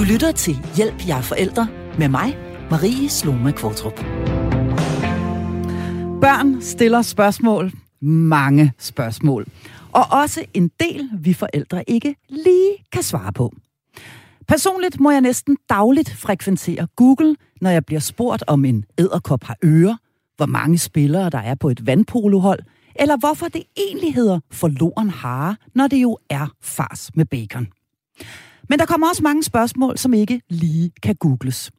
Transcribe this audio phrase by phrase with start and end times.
[0.00, 1.68] Du lytter til Hjælp, jeg forældre
[1.98, 2.36] med mig,
[2.70, 4.00] Marie Sloma Kvartrup.
[6.20, 7.72] Børn stiller spørgsmål.
[8.02, 9.46] Mange spørgsmål.
[9.92, 13.52] Og også en del, vi forældre ikke lige kan svare på.
[14.48, 19.56] Personligt må jeg næsten dagligt frekventere Google, når jeg bliver spurgt om en æderkop har
[19.64, 19.96] ører,
[20.36, 22.60] hvor mange spillere der er på et vandpolohold,
[22.94, 27.68] eller hvorfor det egentlig hedder forloren hare, når det jo er fars med bacon.
[28.70, 31.70] Men der kommer også mange spørgsmål, som ikke lige kan googles.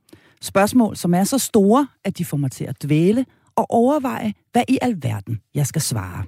[0.42, 4.64] Spørgsmål, som er så store, at de får mig til at dvæle og overveje, hvad
[4.68, 6.24] i alverden jeg skal svare.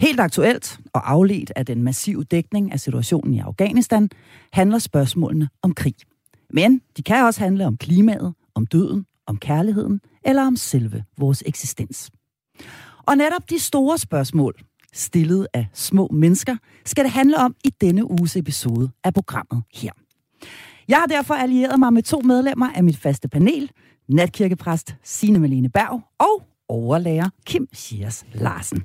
[0.00, 4.10] Helt aktuelt og afledt af den massive dækning af situationen i Afghanistan,
[4.52, 5.94] handler spørgsmålene om krig.
[6.50, 11.42] Men de kan også handle om klimaet, om døden, om kærligheden eller om selve vores
[11.46, 12.10] eksistens.
[13.06, 14.54] Og netop de store spørgsmål,
[14.98, 19.92] stillet af små mennesker, skal det handle om i denne uges episode af programmet her.
[20.88, 23.70] Jeg har derfor allieret mig med to medlemmer af mit faste panel,
[24.08, 28.84] natkirkepræst Signe Malene Berg og overlærer Kim Schiers Larsen.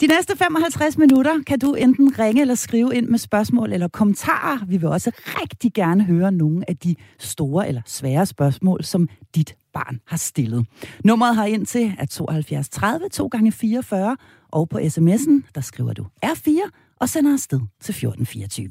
[0.00, 4.58] De næste 55 minutter kan du enten ringe eller skrive ind med spørgsmål eller kommentarer.
[4.66, 9.56] Vi vil også rigtig gerne høre nogle af de store eller svære spørgsmål, som dit
[9.72, 10.66] barn har stillet.
[11.04, 14.16] Nummeret har ind til er 72 30 2 gange 44
[14.52, 18.70] og på sms'en, der skriver du R4 og sender afsted til 1424.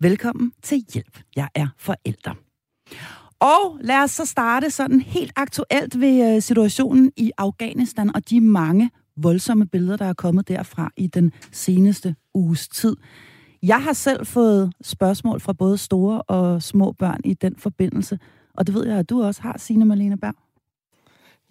[0.00, 1.18] Velkommen til Hjælp.
[1.36, 2.34] Jeg er forælder.
[3.40, 8.40] Og lad os så starte sådan helt aktuelt ved øh, situationen i Afghanistan og de
[8.40, 12.96] mange voldsomme billeder, der er kommet derfra i den seneste uges tid.
[13.62, 18.18] Jeg har selv fået spørgsmål fra både store og små børn i den forbindelse,
[18.54, 20.34] og det ved jeg, at du også har, Signe Marlene Berg.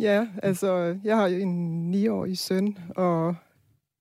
[0.01, 3.35] Ja, altså, jeg har jo en 9-årig søn, og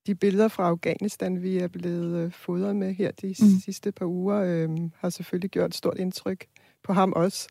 [0.07, 3.61] de billeder fra Afghanistan, vi er blevet øh, fodret med her de mm.
[3.65, 6.47] sidste par uger, øh, har selvfølgelig gjort et stort indtryk
[6.83, 7.49] på ham også.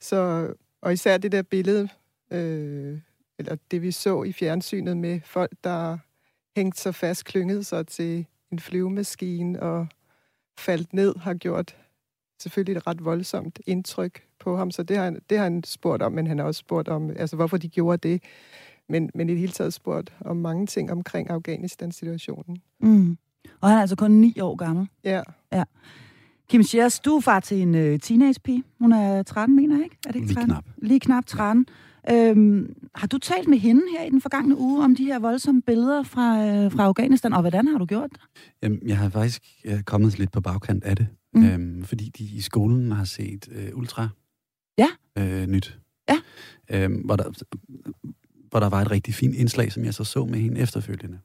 [0.00, 1.88] Så, og især det der billede,
[2.30, 2.98] øh,
[3.38, 5.98] eller det vi så i fjernsynet med folk, der
[6.56, 9.86] hængte sig fast, klyngede sig til en flyvemaskine og
[10.58, 11.76] faldt ned, har gjort
[12.42, 14.70] selvfølgelig et ret voldsomt indtryk på ham.
[14.70, 17.36] Så det har, det har han spurgt om, men han har også spurgt om, altså
[17.36, 18.22] hvorfor de gjorde det.
[18.88, 22.58] Men, men i det hele taget spurgt om mange ting omkring Afghanistan-situationen.
[22.80, 23.18] Mm.
[23.60, 24.88] Og han er altså kun 9 år gammel?
[25.04, 25.22] Ja.
[25.52, 25.64] ja.
[26.48, 28.62] Kim Schiers, du er far til en uh, teenagepige.
[28.78, 29.96] Hun er 13, mener jeg, ikke?
[30.06, 30.48] Er det ikke 13?
[30.48, 30.64] Lige knap.
[30.82, 31.66] Lige knap 13.
[32.10, 35.62] Øhm, har du talt med hende her i den forgangne uge om de her voldsomme
[35.62, 38.20] billeder fra, øh, fra Afghanistan, og hvordan har du gjort det?
[38.62, 41.44] Jamen, jeg har faktisk øh, kommet lidt på bagkant af det, mm.
[41.44, 44.08] øhm, fordi de i skolen har set øh, Ultra
[44.80, 44.88] ja.
[45.18, 45.78] øh, nyt.
[46.08, 46.20] Ja.
[46.70, 47.24] Øhm, hvor, der,
[48.50, 51.18] hvor der var et rigtig fint indslag, som jeg så så med hende efterfølgende.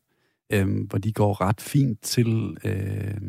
[0.54, 3.22] Øhm, hvor de går ret fint til øh,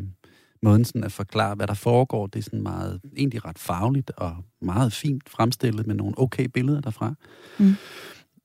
[0.61, 2.27] måden sådan at forklare, hvad der foregår.
[2.27, 6.81] Det er sådan meget, egentlig ret fagligt og meget fint fremstillet med nogle okay billeder
[6.81, 7.13] derfra.
[7.59, 7.75] Mm.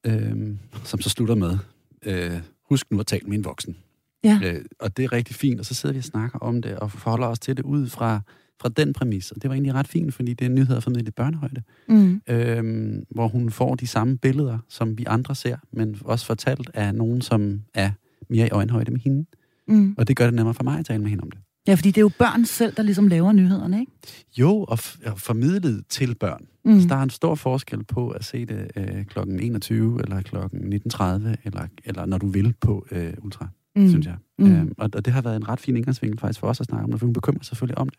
[0.07, 1.59] Øhm, som så slutter med,
[2.03, 3.77] øh, husk nu at tale med en voksen.
[4.25, 4.41] Ja.
[4.45, 6.93] Øh, og det er rigtig fint, og så sidder vi og snakker om det, og
[6.93, 8.21] forholder os til det ud fra,
[8.63, 9.31] fra den præmis.
[9.31, 11.63] Og det var egentlig ret fint, fordi det er nyheder formidlet i børnehøjde.
[11.89, 12.21] Mm.
[12.29, 16.95] Øhm, hvor hun får de samme billeder, som vi andre ser, men også fortalt af
[16.95, 17.91] nogen, som er
[18.31, 19.27] mere i øjenhøjde med hende.
[19.69, 19.95] Mm.
[19.99, 21.41] Og det gør det nemmere for mig at tale med hende om det.
[21.69, 23.93] Ja, fordi det er jo børn selv, der ligesom laver nyhederne, ikke?
[24.39, 26.47] Jo, og, f- og formidlet til børn.
[26.65, 26.81] Mm.
[26.81, 29.19] Så der er en stor forskel på at se det øh, kl.
[29.41, 30.37] 21 eller kl.
[30.37, 31.03] 19.30,
[31.45, 33.89] eller, eller når du vil på øh, Ultra, mm.
[33.89, 34.17] synes jeg.
[34.39, 34.53] Mm.
[34.53, 36.85] Øhm, og, og det har været en ret fin indgangsvinkel faktisk for os at snakke
[36.85, 37.99] om det, for hun bekymrer selvfølgelig om det.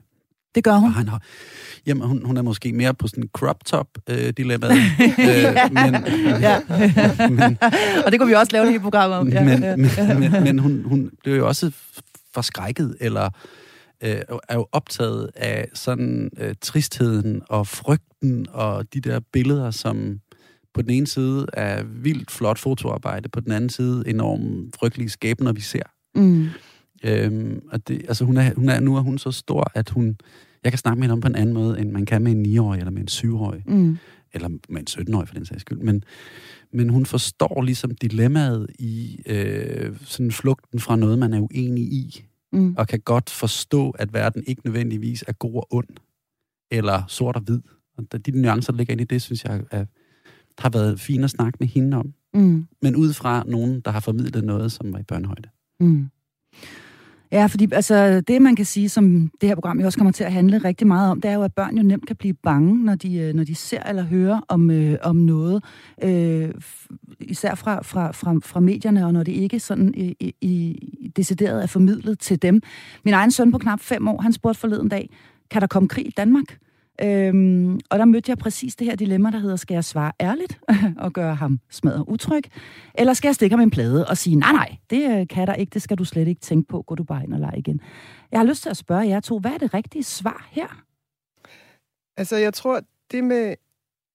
[0.55, 0.89] Det gør hun.
[0.89, 1.21] Og han har,
[1.85, 4.67] jamen, hun, hun er måske mere på sådan en crop top øh, dilemma.
[5.27, 5.95] øh, men,
[6.41, 6.59] ja.
[7.29, 7.57] men,
[8.05, 9.29] og det kunne vi også lave et helt program om.
[9.29, 9.75] Ja, men, ja.
[9.75, 11.71] men, men, men hun, hun blev jo også
[12.33, 13.29] forskrækket, eller
[14.03, 20.19] øh, er jo optaget af sådan øh, tristheden og frygten og de der billeder, som
[20.73, 25.51] på den ene side er vildt flot fotoarbejde, på den anden side enormt frygtelige skæbner,
[25.51, 25.83] vi ser.
[26.15, 26.49] Mm.
[27.03, 30.17] Øhm, og det, altså hun er, hun er, nu er hun så stor, at hun,
[30.63, 32.57] jeg kan snakke med hende om på en anden måde, end man kan med en
[32.57, 33.63] 9-årig eller med en 7-årig.
[33.67, 33.97] Mm.
[34.33, 35.77] Eller med en 17-årig for den sags skyld.
[35.77, 36.03] Men,
[36.71, 42.25] men hun forstår ligesom dilemmaet i øh, sådan flugten fra noget, man er uenig i.
[42.53, 42.75] Mm.
[42.77, 45.87] Og kan godt forstå, at verden ikke nødvendigvis er god og ond.
[46.71, 47.59] Eller sort og hvid.
[47.97, 49.85] Og de nuancer, der ligger ind i det, synes jeg er,
[50.57, 52.13] har været fint at snakke med hende om.
[52.33, 52.65] Mm.
[52.81, 55.49] Men ud fra nogen, der har formidlet noget, som var i børnehøjde.
[55.79, 56.09] Mm.
[57.33, 60.23] Ja, fordi altså, det, man kan sige, som det her program jo også kommer til
[60.23, 62.85] at handle rigtig meget om, det er jo, at børn jo nemt kan blive bange,
[62.85, 65.63] når de, øh, når de ser eller hører om, øh, om noget.
[66.03, 66.49] Øh,
[67.19, 71.63] især fra, fra, fra, fra medierne, og når det ikke sådan i, i, i decideret
[71.63, 72.61] er formidlet til dem.
[73.05, 75.09] Min egen søn på knap fem år, han spurgte forleden dag,
[75.51, 76.57] kan der komme krig i Danmark?
[77.01, 80.59] Øhm, og der mødte jeg præcis det her dilemma, der hedder, skal jeg svare ærligt
[81.05, 82.43] og gøre ham smadret utryg,
[82.95, 85.53] eller skal jeg stikke ham en plade og sige, nej, nej, det øh, kan der
[85.53, 87.81] ikke, det skal du slet ikke tænke på, gå du bare ind og lege igen.
[88.31, 90.83] Jeg har lyst til at spørge jer to, hvad er det rigtige svar her?
[92.17, 92.81] Altså, jeg tror,
[93.11, 93.55] det med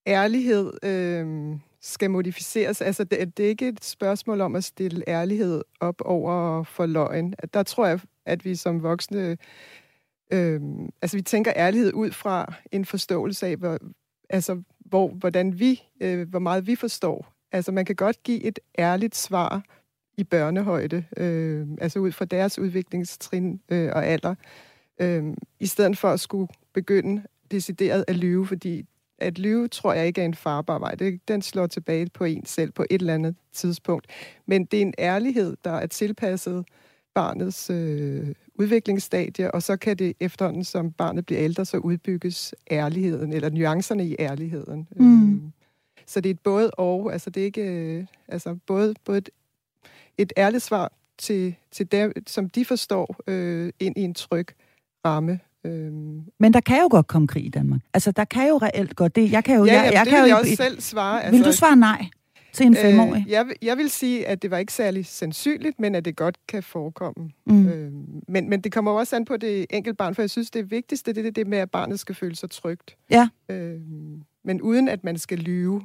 [0.06, 2.80] ærlighed øh, skal modificeres.
[2.80, 7.34] Altså, det, det er ikke et spørgsmål om at stille ærlighed op over for løgn.
[7.54, 9.36] Der tror jeg, at vi som voksne
[10.30, 10.60] Øh,
[11.02, 13.78] altså, vi tænker ærlighed ud fra en forståelse af, hvor,
[14.30, 17.32] altså, hvor, hvordan vi, øh, hvor meget vi forstår.
[17.52, 19.62] Altså, man kan godt give et ærligt svar
[20.16, 24.34] i børnehøjde, øh, altså ud fra deres udviklingstrin øh, og alder,
[25.00, 25.24] øh,
[25.60, 28.86] i stedet for at skulle begynde decideret at lyve, fordi
[29.18, 30.94] at lyve tror jeg ikke er en farbar vej.
[30.94, 34.06] Det, den slår tilbage på en selv på et eller andet tidspunkt.
[34.46, 36.64] Men det er en ærlighed, der er tilpasset
[37.14, 43.32] barnets øh, udviklingsstadie, og så kan det efterhånden, som barnet bliver ældre, så udbygges ærligheden,
[43.32, 44.88] eller nuancerne i ærligheden.
[44.96, 45.22] Mm.
[45.22, 45.52] Øhm,
[46.06, 49.28] så det er et både og, altså det er ikke, øh, altså både, både et,
[50.18, 54.46] et ærligt svar til, til dem, som de forstår, øh, ind i en tryg
[55.06, 55.40] ramme.
[55.64, 56.22] Øhm.
[56.38, 57.80] Men der kan jo godt komme krig i Danmark.
[57.94, 59.32] Altså, der kan jo reelt godt det.
[59.32, 61.24] Jeg kan jo, ja, jeg, jeg det kan vil jo, jeg også selv svare.
[61.24, 62.06] Altså, vil du svare nej?
[62.58, 63.24] Til en femårig?
[63.26, 66.38] Øh, jeg, jeg vil sige, at det var ikke særlig sandsynligt, men at det godt
[66.48, 67.30] kan forekomme.
[67.46, 67.68] Mm.
[67.68, 67.92] Øh,
[68.28, 71.12] men, men det kommer også an på det enkelte barn, for jeg synes, det vigtigste
[71.12, 72.96] det er det med, at barnet skal føle sig trygt.
[73.10, 73.28] Ja.
[73.48, 73.80] Øh,
[74.44, 75.82] men uden at man skal lyve.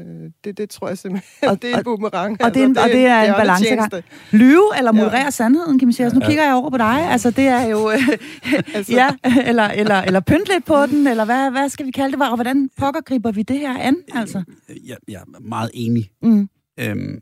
[0.00, 2.36] Øh, det, det tror jeg simpelthen, og, det er en boomerang.
[2.40, 3.92] Og, altså, det, er, og det er en balancegang.
[4.30, 5.30] Lyve eller moderere ja.
[5.30, 6.04] sandheden, kan man sige.
[6.04, 6.28] Altså, nu ja.
[6.28, 7.10] kigger jeg over på dig.
[7.10, 7.88] Altså, det er jo...
[8.74, 8.92] altså.
[8.92, 9.08] ja,
[9.46, 12.28] eller, eller, eller pynt lidt på den, eller hvad, hvad skal vi kalde det?
[12.28, 13.96] Og hvordan pokker griber vi det her an?
[14.14, 14.42] Altså?
[14.86, 16.10] Jeg, jeg er meget enig.
[16.22, 16.48] Mm.
[16.80, 17.18] Øhm,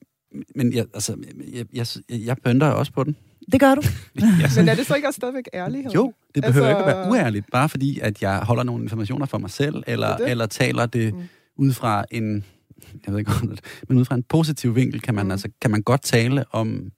[0.56, 1.16] men jeg, altså,
[1.52, 1.86] jeg, jeg,
[2.26, 3.16] jeg pynter også på den.
[3.52, 3.82] Det gør du.
[4.56, 5.90] Men er det så ikke også stadigvæk ærlighed?
[5.90, 6.80] Jo, det behøver altså...
[6.80, 10.10] ikke at være uærligt, bare fordi, at jeg holder nogle informationer for mig selv, eller,
[10.10, 10.30] det det.
[10.30, 11.22] eller taler det mm.
[11.56, 12.44] ud fra en
[13.06, 13.32] jeg ved ikke
[13.88, 15.30] men ud fra en positiv vinkel kan man, mm.
[15.30, 16.92] altså, kan man godt tale om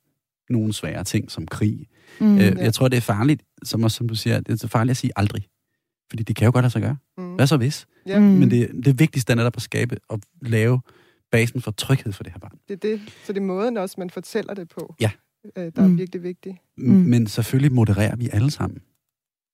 [0.50, 1.86] nogle svære ting, som krig.
[2.20, 2.54] Mm, øh, ja.
[2.58, 5.12] Jeg tror, det er farligt, som, også, som du siger, det er farligt at sige
[5.16, 5.46] aldrig.
[6.10, 6.96] Fordi det kan jo godt lade sig gøre.
[7.18, 7.34] Mm.
[7.34, 7.86] Hvad så hvis?
[8.06, 8.18] Ja.
[8.18, 8.24] Mm.
[8.24, 10.80] Men det, det vigtigste er netop at skabe og lave
[11.32, 12.58] basen for tryghed for det her barn.
[12.68, 13.00] Det er det.
[13.24, 15.10] Så det er måden også, man fortæller det på, ja.
[15.56, 15.98] øh, der er mm.
[15.98, 16.60] virkelig vigtig.
[16.78, 16.92] Mm.
[16.92, 18.80] Men selvfølgelig modererer vi alle sammen.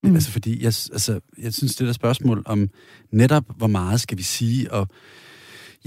[0.02, 0.14] Mm.
[0.14, 2.68] Altså fordi, jeg, altså, jeg synes, det der spørgsmål om
[3.10, 4.88] netop, hvor meget skal vi sige, og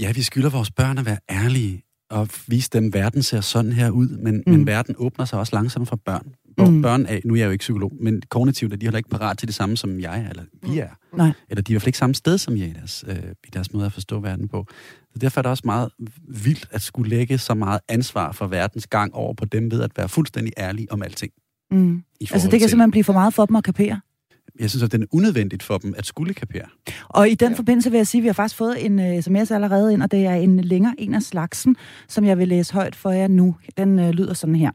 [0.00, 3.72] Ja, vi skylder vores børn at være ærlige og vise dem, at verden ser sådan
[3.72, 4.52] her ud, men, mm.
[4.52, 6.34] men verden åbner sig også langsomt for børn.
[6.58, 6.82] Mm.
[6.82, 9.38] Børn er, nu er jeg jo ikke psykolog, men kognitivt er de heller ikke parat
[9.38, 10.88] til det samme, som jeg eller vi er.
[11.16, 11.32] Nej.
[11.48, 13.50] Eller de er i hvert fald ikke samme sted, som jeg i deres, øh, i
[13.52, 14.66] deres måde at forstå verden på.
[15.12, 15.90] Så derfor er det også meget
[16.28, 19.90] vildt at skulle lægge så meget ansvar for verdens gang over på dem ved at
[19.96, 21.32] være fuldstændig ærlige om alting.
[21.70, 22.02] Mm.
[22.20, 22.68] Altså det kan til...
[22.68, 24.00] simpelthen blive for meget for dem at kapere?
[24.60, 26.64] Jeg synes, at det er unødvendigt for dem at skulle kapere.
[27.08, 27.56] Og i den ja.
[27.56, 30.10] forbindelse vil jeg sige, at vi har faktisk fået en uh, sms allerede ind, og
[30.10, 31.76] det er en længere en af slagsen,
[32.08, 33.56] som jeg vil læse højt for jer nu.
[33.76, 34.70] Den uh, lyder sådan her.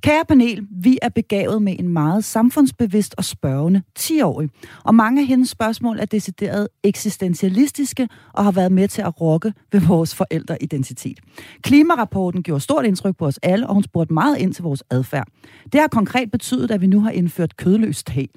[0.00, 4.48] Kære panel, vi er begavet med en meget samfundsbevidst og spørgende 10-årig,
[4.84, 9.52] og mange af hendes spørgsmål er decideret eksistentialistiske og har været med til at rokke
[9.72, 11.20] ved vores forældreidentitet.
[11.62, 15.28] Klimarapporten gjorde stort indtryk på os alle, og hun spurgte meget ind til vores adfærd.
[15.72, 18.28] Det har konkret betydet, at vi nu har indført kødløst tag.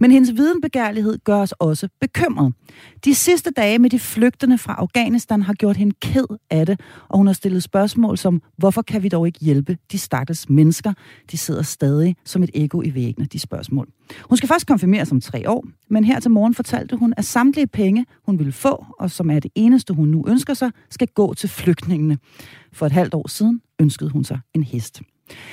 [0.00, 2.52] Men hendes videnbegærlighed gør os også bekymret.
[3.04, 7.18] De sidste dage med de flygtende fra Afghanistan har gjort hende ked af det, og
[7.18, 10.92] hun har stillet spørgsmål som, hvorfor kan vi dog ikke hjælpe de stakkels mennesker?
[11.30, 13.88] De sidder stadig som et ego i væggene, de spørgsmål.
[14.28, 17.66] Hun skal først konfirmeres om tre år, men her til morgen fortalte hun, at samtlige
[17.66, 21.34] penge, hun ville få, og som er det eneste, hun nu ønsker sig, skal gå
[21.34, 22.18] til flygtningene.
[22.72, 25.02] For et halvt år siden ønskede hun sig en hest.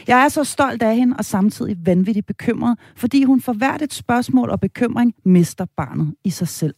[0.07, 3.93] Jeg er så stolt af hende og samtidig vanvittigt bekymret, fordi hun for hvert et
[3.93, 6.75] spørgsmål og bekymring mister barnet i sig selv.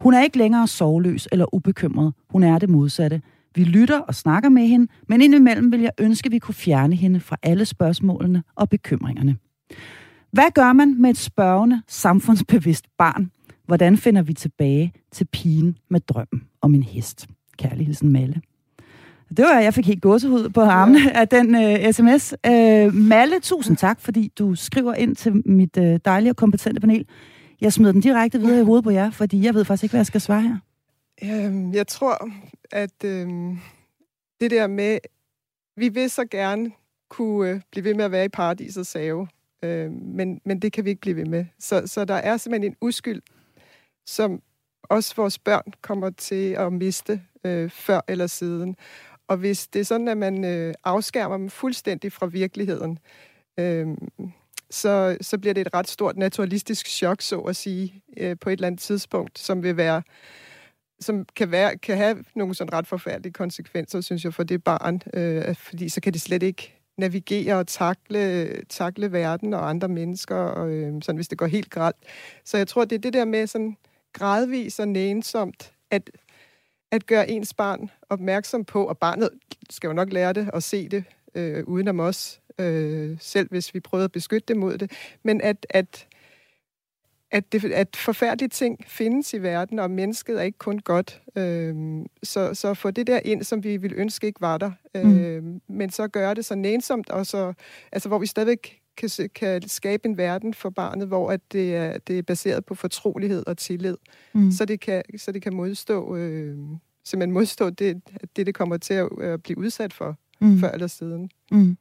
[0.00, 2.14] Hun er ikke længere sovløs eller ubekymret.
[2.30, 3.22] Hun er det modsatte.
[3.54, 6.96] Vi lytter og snakker med hende, men indimellem vil jeg ønske, at vi kunne fjerne
[6.96, 9.36] hende fra alle spørgsmålene og bekymringerne.
[10.32, 13.30] Hvad gør man med et spørgende, samfundsbevidst barn?
[13.66, 17.26] Hvordan finder vi tilbage til pigen med drømmen om en hest?
[17.58, 18.40] Kærlig hilsen Malle.
[19.36, 21.20] Det var, jeg fik helt gåsehud på armen ja.
[21.20, 22.34] af den uh, sms.
[22.48, 27.06] Uh, Malle, tusind tak, fordi du skriver ind til mit uh, dejlige og kompetente panel.
[27.60, 30.00] Jeg smider den direkte videre i hovedet på jer, fordi jeg ved faktisk ikke, hvad
[30.00, 30.56] jeg skal svare her.
[31.22, 32.30] Øhm, jeg tror,
[32.72, 33.58] at øhm,
[34.40, 34.98] det der med,
[35.76, 36.70] vi vil så gerne
[37.08, 39.28] kunne øh, blive ved med at være i paradisets have,
[39.62, 41.44] øh, men, men det kan vi ikke blive ved med.
[41.58, 43.22] Så, så der er simpelthen en uskyld,
[44.06, 44.42] som
[44.82, 48.76] også vores børn kommer til at miste øh, før eller siden.
[49.28, 52.98] Og hvis det er sådan, at man øh, afskærmer dem fuldstændig fra virkeligheden,
[53.58, 53.86] øh,
[54.70, 58.52] så, så bliver det et ret stort naturalistisk chok, så at sige, øh, på et
[58.52, 60.02] eller andet tidspunkt, som vil være
[61.00, 65.02] som kan, være, kan have nogle sådan ret forfærdelige konsekvenser, synes jeg, for det barn.
[65.14, 70.36] Øh, fordi så kan det slet ikke navigere og takle, takle verden og andre mennesker,
[70.36, 71.96] og, øh, sådan, hvis det går helt grædt.
[72.44, 73.76] Så jeg tror, det er det der med sådan
[74.12, 76.10] gradvis og nænsomt, at,
[76.90, 79.30] at gøre ens barn opmærksom på, og barnet
[79.70, 81.04] skal jo nok lære det og se det
[81.34, 84.90] øh, udenom os, øh, selv hvis vi prøver at beskytte det mod det,
[85.22, 86.06] men at, at
[87.30, 91.22] at, det, at forfærdelige ting findes i verden, og mennesket er ikke kun godt.
[91.36, 95.18] Øhm, så, så få det der ind, som vi ville ønske ikke var der, mm.
[95.18, 97.52] øhm, men så gøre det så nænsomt, og så,
[97.92, 101.98] altså, hvor vi stadigvæk kan, kan skabe en verden for barnet, hvor at det, er,
[101.98, 103.96] det er baseret på fortrolighed og tillid,
[104.34, 104.50] mm.
[104.50, 106.56] så, det kan, så det kan modstå, øh,
[107.04, 108.02] simpelthen modstå det,
[108.36, 110.60] det, det kommer til at øh, blive udsat for, mm.
[110.60, 111.30] før eller siden.
[111.50, 111.76] Mm.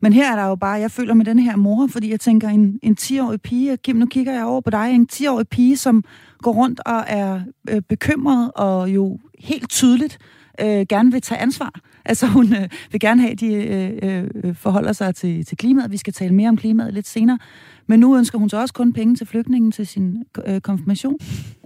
[0.00, 2.48] Men her er der jo bare, jeg føler med den her mor, fordi jeg tænker,
[2.48, 6.04] en, en 10-årig pige, Kim, nu kigger jeg over på dig, en 10-årig pige, som
[6.38, 7.40] går rundt og er
[7.70, 10.18] øh, bekymret og jo helt tydeligt
[10.60, 11.80] øh, gerne vil tage ansvar.
[12.04, 15.90] Altså hun øh, vil gerne have, at de øh, øh, forholder sig til, til klimaet.
[15.90, 17.38] Vi skal tale mere om klimaet lidt senere.
[17.86, 21.18] Men nu ønsker hun så også kun penge til flygtningen til sin øh, konfirmation.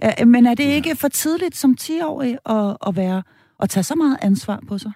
[0.03, 3.23] Øh, men er det ikke for tidligt som 10-årig at, at, være,
[3.59, 4.91] at tage så meget ansvar på sig?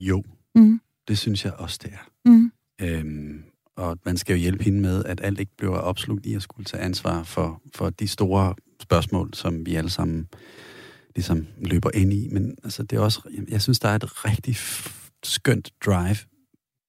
[0.00, 0.22] Jo.
[0.54, 0.80] Mm.
[1.08, 2.30] Det synes jeg også, det er.
[2.30, 2.52] Mm.
[2.80, 3.42] Øhm,
[3.76, 6.64] og man skal jo hjælpe hende med, at alt ikke bliver opslugt i at skulle
[6.64, 10.28] tage ansvar for, for de store spørgsmål, som vi alle sammen
[11.16, 12.28] ligesom løber ind i.
[12.32, 14.56] Men altså, det er også, jeg synes, der er et rigtig
[15.24, 16.16] skønt drive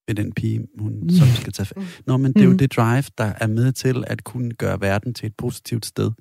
[0.08, 1.70] ved den pige, hun som skal tage...
[1.76, 1.84] Mm.
[2.06, 2.58] Nå, men det er jo mm.
[2.58, 6.12] det drive, der er med til at kunne gøre verden til et positivt sted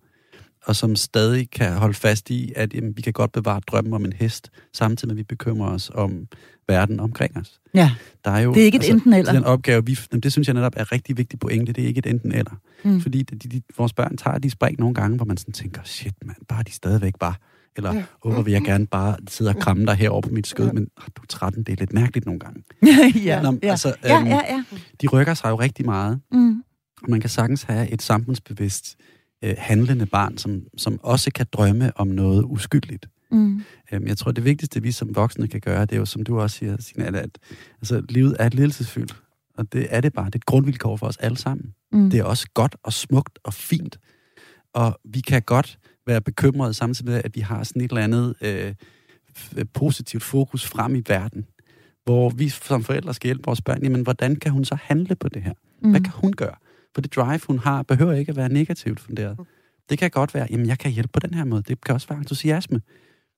[0.66, 4.04] og som stadig kan holde fast i, at jamen, vi kan godt bevare drømmen om
[4.04, 6.26] en hest, samtidig med, at vi bekymrer os om
[6.68, 7.60] verden omkring os.
[7.74, 7.90] Ja,
[8.24, 9.32] der er jo, det er ikke et altså, enten eller.
[9.32, 12.06] Den opgave, vi, det synes jeg netop er rigtig vigtig pointe, det er ikke et
[12.06, 12.60] enten eller.
[12.84, 13.00] Mm.
[13.00, 16.14] Fordi de, de, vores børn tager de spring nogle gange, hvor man sådan tænker, shit
[16.24, 17.34] mand, bare de stadigvæk bare
[17.76, 18.04] eller, ja.
[18.24, 20.72] åh, vil jeg gerne bare sidde og kramme dig herovre på mit skød, ja.
[20.72, 22.62] men oh, du er 13, det er lidt mærkeligt nogle gange.
[23.28, 23.70] ja, Nå, ja.
[23.70, 24.64] Altså, ja, øhm, ja, ja.
[25.02, 26.62] De rykker sig jo rigtig meget, mm.
[27.02, 28.96] og man kan sagtens have et samfundsbevidst
[29.44, 33.06] øh, handlende barn, som, som også kan drømme om noget uskyldigt.
[33.30, 33.62] Mm.
[33.92, 36.40] Øhm, jeg tror, det vigtigste, vi som voksne kan gøre, det er jo, som du
[36.40, 37.38] også siger, Signe, at, at
[37.80, 39.16] altså, livet er et lidelsesfyldt.
[39.58, 40.26] Og det er det bare.
[40.26, 41.74] Det er et grundvilkår for os alle sammen.
[41.92, 42.10] Mm.
[42.10, 43.98] Det er også godt og smukt og fint.
[44.74, 48.34] Og vi kan godt være bekymrede samtidig med, at vi har sådan et eller andet
[48.40, 48.74] øh,
[49.74, 51.46] positivt fokus frem i verden,
[52.04, 53.82] hvor vi som forældre skal hjælpe vores børn.
[53.82, 55.52] Jamen, hvordan kan hun så handle på det her?
[55.82, 55.90] Mm.
[55.90, 56.54] Hvad kan hun gøre?
[56.94, 59.38] For det drive, hun har, behøver ikke at være negativt funderet.
[59.90, 61.62] Det kan godt være, jamen jeg kan hjælpe på den her måde.
[61.62, 62.80] Det kan også være entusiasme.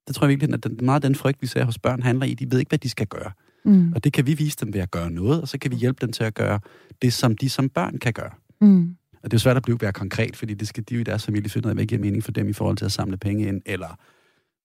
[0.07, 2.35] Det tror jeg virkelig, at den, meget den frygt, vi ser hos børn, handler i,
[2.35, 3.33] de ved ikke, hvad de skal gøre.
[3.65, 3.93] Mm.
[3.93, 6.07] Og det kan vi vise dem ved at gøre noget, og så kan vi hjælpe
[6.07, 6.61] dem til at gøre
[7.03, 8.31] det, som de som børn kan gøre.
[8.61, 8.97] Mm.
[9.23, 11.25] Og det er svært at blive være konkret, fordi det skal de jo i deres
[11.25, 13.49] familie finde ud af, hvad giver mening for dem i forhold til at samle penge
[13.49, 13.97] ind, eller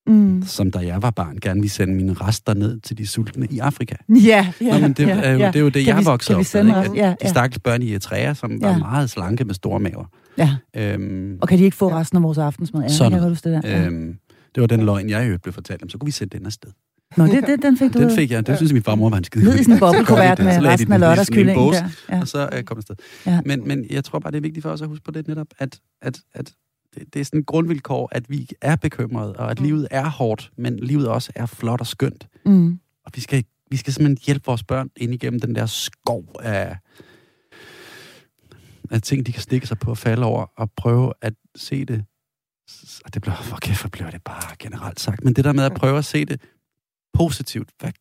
[0.07, 0.43] Mm.
[0.45, 3.59] Som da jeg var barn, gerne vil sende mine rester ned til de sultne i
[3.59, 3.95] Afrika.
[4.09, 5.47] Ja, ja, Nå, men det, ja, er jo, ja.
[5.47, 6.73] det er jo det, kan jeg vi, voksede op med.
[6.73, 7.15] At ja, ja.
[7.21, 8.67] De stakkels børn i Eritrea, som ja.
[8.67, 10.05] var meget slanke med store maver.
[10.37, 10.55] Ja.
[10.75, 12.81] Øhm, og kan de ikke få resten af vores aftensmad?
[12.81, 13.11] Ja, sådan.
[13.11, 13.85] Jeg det, der.
[13.85, 14.17] Øhm,
[14.55, 15.89] det var den løgn, jeg jo blev fortalt om.
[15.89, 16.69] Så kunne vi sætte den afsted.
[17.17, 17.99] Nå, det, det, den fik du?
[17.99, 18.47] Den fik jeg.
[18.47, 19.43] Det synes jeg, min farmor var en skide.
[19.45, 21.89] Ned i sådan en boblekuvert med resten af lørdagskyllingen der.
[22.09, 22.21] Ja.
[22.21, 22.95] Og så uh, kom jeg sted.
[23.25, 23.41] Ja.
[23.45, 25.47] Men, men jeg tror bare, det er vigtigt for os at huske på det netop,
[25.59, 26.53] at, at, at
[26.95, 29.65] det, det er sådan et grundvilkår, at vi er bekymrede, og at mm.
[29.65, 32.27] livet er hårdt, men livet også er flot og skønt.
[32.45, 32.79] Mm.
[33.05, 36.77] Og vi skal, vi skal simpelthen hjælpe vores børn ind igennem den der skov af,
[38.91, 42.05] af ting, de kan stikke sig på og falde over, og prøve at se det.
[43.05, 45.23] Og det bliver, for kæft, bliver det bare generelt sagt.
[45.23, 46.41] Men det der med at prøve at se det
[47.13, 47.91] positivt, hvad,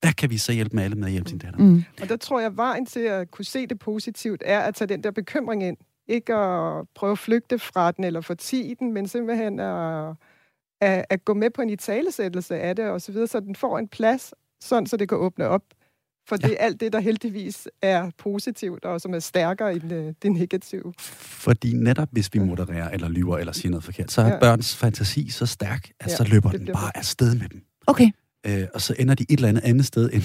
[0.00, 1.60] hvad kan vi så hjælpe med alle med at hjælpe sin datter?
[1.60, 1.84] Mm.
[2.02, 5.04] Og der tror jeg, vejen til at kunne se det positivt, er at tage den
[5.04, 5.76] der bekymring ind.
[6.08, 10.14] Ikke at prøve at flygte fra den eller fortige den, men simpelthen at,
[10.80, 13.78] at, at gå med på en italesættelse af det, og så videre, så den får
[13.78, 15.62] en plads, sådan så det kan åbne op.
[16.28, 16.48] For ja.
[16.48, 20.32] det er alt det, der heldigvis er positivt, og som er stærkere end det, det
[20.32, 20.94] negative.
[20.98, 24.38] Fordi netop hvis vi modererer, eller lyver, eller siger noget forkert, så er ja.
[24.38, 27.62] børns fantasi så stærk, at ja, så løber den bare afsted med dem.
[27.86, 28.10] Okay.
[28.46, 30.22] Øh, og så ender de et eller andet andet sted, end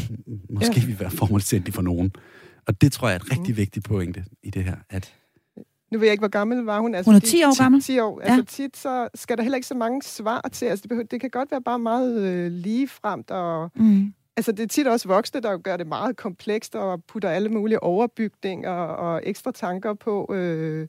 [0.50, 0.86] måske ja.
[0.86, 2.12] vi være formålsvendige for nogen.
[2.68, 3.58] Og det tror jeg er et rigtig mm.
[3.58, 5.14] vigtigt pointe i det her, at
[5.92, 6.96] nu ved jeg ikke, hvor gammel var hun.
[6.96, 7.82] Altså, hun er 10 år gammel?
[7.82, 8.22] 10 år.
[8.22, 8.64] Altså ja.
[8.64, 10.66] tit, så skal der heller ikke så mange svar til.
[10.66, 13.32] Altså, det, behøver, det kan godt være bare meget øh, ligefremt.
[13.32, 14.14] Og, mm.
[14.38, 17.84] Altså, det er tit også voksne, der gør det meget komplekst og putter alle mulige
[17.84, 20.34] overbygninger og ekstra tanker på.
[20.34, 20.88] Øh,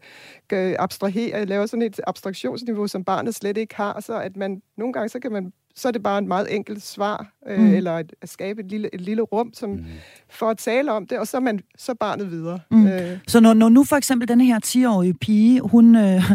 [0.53, 4.01] abstrahere, laver sådan et abstraktionsniveau, som barnet slet ikke har.
[4.01, 6.83] Så at man, nogle gange, så kan man så er det bare et meget enkelt
[6.83, 7.75] svar, øh, mm.
[7.75, 9.85] eller at, at skabe et lille, et lille rum, som mm.
[10.31, 12.59] for at tale om det, og så er man så barnet videre.
[12.71, 12.87] Mm.
[12.87, 13.19] Øh.
[13.27, 16.31] Så når, når nu for eksempel denne her 10-årige pige, hun øh,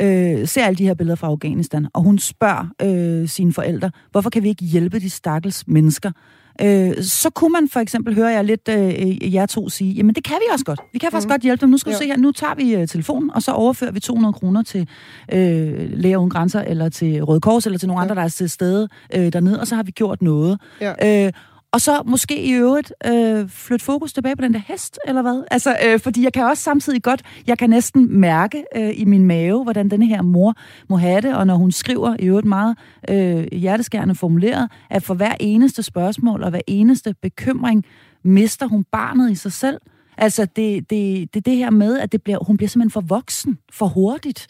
[0.00, 4.30] øh, ser alle de her billeder fra Afghanistan, og hun spørger øh, sine forældre, hvorfor
[4.30, 6.10] kan vi ikke hjælpe de stakkels mennesker?
[6.60, 10.24] Øh, så kunne man for eksempel høre jeg lidt øh, jer to sige, jamen det
[10.24, 10.80] kan vi også godt.
[10.92, 11.30] Vi kan faktisk mm.
[11.30, 11.70] godt hjælpe dem.
[11.70, 11.96] Nu skal ja.
[11.96, 14.88] du se her, nu tager vi uh, telefonen, og så overfører vi 200 kroner til
[15.32, 18.02] øh, Læger Uden Grænser, eller til Røde Kors, eller til nogle ja.
[18.02, 20.60] andre, der er til stede øh, dernede, og så har vi gjort noget.
[20.80, 21.26] Ja.
[21.26, 21.32] Øh,
[21.76, 25.44] og så måske i øvrigt øh, flytte fokus tilbage på den der hest, eller hvad?
[25.50, 29.24] Altså, øh, fordi jeg kan også samtidig godt, jeg kan næsten mærke øh, i min
[29.24, 30.54] mave, hvordan denne her mor
[30.88, 32.76] må have det, og når hun skriver i øvrigt meget
[33.08, 37.84] øh, hjerteskærende formuleret, at for hver eneste spørgsmål og hver eneste bekymring,
[38.24, 39.80] mister hun barnet i sig selv.
[40.18, 43.58] Altså, det, det, det, det her med, at det bliver, hun bliver simpelthen for voksen,
[43.72, 44.46] for hurtigt.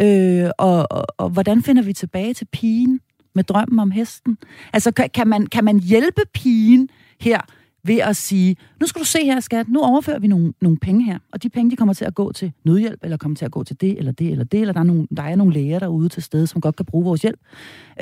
[0.00, 3.00] Øh, og, og, og hvordan finder vi tilbage til pigen?
[3.34, 4.38] Med drømmen om hesten?
[4.72, 6.88] Altså, kan, kan, man, kan man hjælpe pigen
[7.20, 7.40] her
[7.84, 11.04] ved at sige, nu skal du se her, skat, nu overfører vi nogle, nogle penge
[11.04, 13.50] her, og de penge, de kommer til at gå til nødhjælp, eller kommer til at
[13.50, 15.78] gå til det, eller det, eller det, eller der er nogle, der er nogle læger
[15.78, 17.40] derude til stede, som godt kan bruge vores hjælp.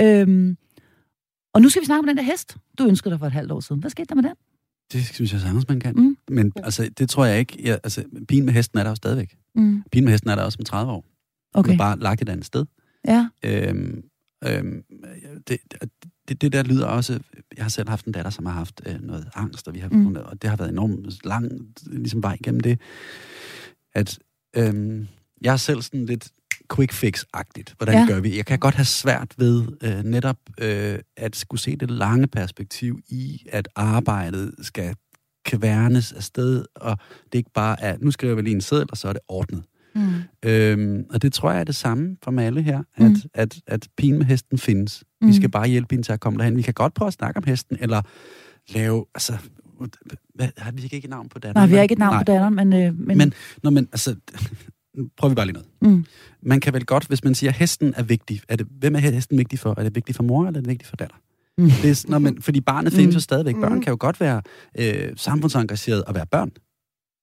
[0.01, 0.57] Øhm,
[1.55, 3.53] og nu skal vi snakke om den der hest, du ønskede dig for et halvt
[3.53, 3.81] år siden.
[3.81, 4.35] Hvad skete der med den?
[4.93, 5.95] Det synes jeg sagtens, man kan.
[5.97, 6.17] Mm.
[6.29, 7.59] Men altså, det tror jeg ikke.
[7.65, 9.37] Jeg, altså, pigen med hesten er der jo stadigvæk.
[9.55, 9.83] Mm.
[9.93, 11.05] Pigen med hesten er der også med 30 år.
[11.55, 11.73] Okay.
[11.73, 12.67] Er bare lagt et andet sted.
[13.09, 13.29] Ja.
[13.45, 14.03] Øhm,
[14.45, 14.85] Øhm,
[15.49, 15.59] det,
[16.29, 17.21] det, det der lyder også...
[17.57, 19.89] Jeg har selv haft en datter, som har haft øh, noget angst, og, vi har,
[19.89, 20.17] mm.
[20.17, 21.51] og det har været enormt lang
[21.87, 22.81] ligesom vej igennem det.
[23.95, 24.19] At
[24.57, 25.09] øhm,
[25.43, 26.31] jeg er selv sådan lidt
[26.75, 27.75] quick fix-agtigt.
[27.77, 28.07] Hvordan ja.
[28.07, 28.37] gør vi?
[28.37, 33.01] Jeg kan godt have svært ved øh, netop øh, at skulle se det lange perspektiv
[33.09, 34.95] i, at arbejdet skal
[35.45, 36.99] kværnes afsted, og
[37.33, 39.63] det ikke bare er, nu skriver vi lige en seddel, og så er det ordnet.
[39.95, 40.49] Mm.
[40.49, 43.17] Øhm, og det tror jeg er det samme for alle her, at, mm.
[43.35, 45.05] at, at, at pigen med hesten findes.
[45.21, 45.29] Mm.
[45.29, 46.57] Vi skal bare hjælpe hende til at komme derhen.
[46.57, 48.03] Vi kan godt prøve at snakke om hesten, eller
[48.75, 49.07] lave...
[49.15, 49.39] Altså,
[50.35, 51.55] hvad, har vi ikke et navn på datteren?
[51.55, 52.21] Nej, vi har ikke et navn Nej.
[52.21, 52.73] på datteren, men...
[52.73, 53.19] Øh, men...
[53.19, 53.33] men,
[53.63, 54.17] når man altså,
[55.19, 55.69] prøver vi bare lige noget.
[55.83, 56.05] Mm.
[56.43, 58.99] Man kan vel godt, hvis man siger, at hesten er vigtig, er det, hvem er
[58.99, 59.75] hesten vigtig for?
[59.79, 61.17] Er det vigtigt for mor, eller er det vigtigt for datter?
[61.59, 61.71] Mm.
[61.83, 63.17] Det er, når man, fordi barnet findes mm.
[63.17, 63.55] jo stadigvæk.
[63.55, 63.81] Børn mm.
[63.81, 64.43] kan jo godt være
[64.79, 66.51] øh, samfundsengageret og være børn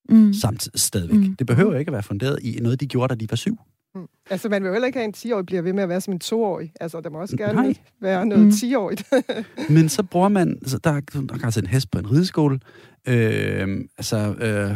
[0.09, 0.33] mm.
[0.33, 1.19] samtidig stadigvæk.
[1.19, 1.35] Mm.
[1.35, 3.57] Det behøver ikke at være funderet i noget, de gjorde, da de var syv.
[3.95, 4.07] Mm.
[4.29, 6.13] Altså, man vil jo heller ikke have en 10-årig bliver ved med at være som
[6.13, 6.71] en 2-årig.
[6.81, 7.75] Altså, der må også gerne Nej.
[8.01, 8.49] være noget mm.
[8.49, 9.03] 10-årigt.
[9.73, 10.49] Men så bruger man...
[10.49, 12.59] Altså, der, der kan altså en hest på en rideskole.
[13.07, 14.75] Øh, altså, øh,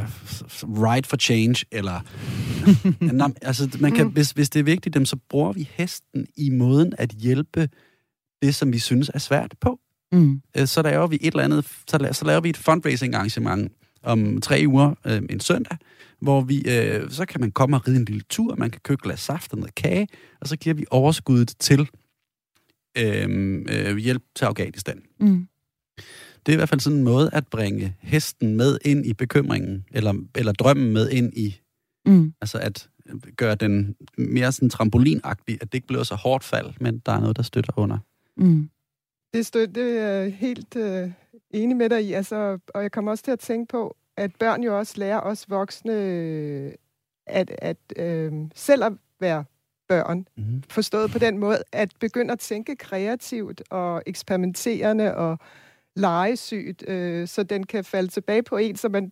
[0.63, 1.99] Ride for Change, eller...
[3.41, 4.13] altså, man kan, mm.
[4.13, 7.69] hvis, hvis det er vigtigt, så bruger vi hesten i måden at hjælpe
[8.41, 9.79] det, som vi synes er svært på.
[10.11, 10.41] Mm.
[10.57, 13.71] Øh, så laver vi et eller andet, så laver, så laver vi et fundraising arrangement
[14.03, 15.77] om tre uger, øh, en søndag,
[16.19, 19.01] hvor vi, øh, så kan man komme og ride en lille tur, man kan købe
[19.03, 20.07] glas saft og noget kage,
[20.41, 21.89] og så giver vi overskuddet til
[22.97, 25.01] øh, øh, hjælp til Afghanistan.
[25.19, 25.47] Mm.
[26.45, 29.85] Det er i hvert fald sådan en måde at bringe hesten med ind i bekymringen,
[29.91, 31.61] eller, eller drømmen med ind i,
[32.05, 32.33] mm.
[32.41, 32.89] altså at
[33.37, 37.19] gøre den mere sådan trampolinagtig, at det ikke bliver så hårdt fald, men der er
[37.19, 37.97] noget, der støtter under.
[38.37, 38.69] Mm.
[39.33, 41.11] Det, støt, det er helt øh,
[41.53, 44.63] enig med dig i, altså, og jeg kommer også til at tænke på, at børn
[44.63, 45.93] jo også lærer os voksne
[47.27, 49.45] at, at øh, selv at være
[49.87, 50.63] børn, mm-hmm.
[50.69, 55.39] forstået på den måde, at begynde at tænke kreativt og eksperimenterende og
[55.95, 59.11] legesygt, øh, så den kan falde tilbage på en, så man,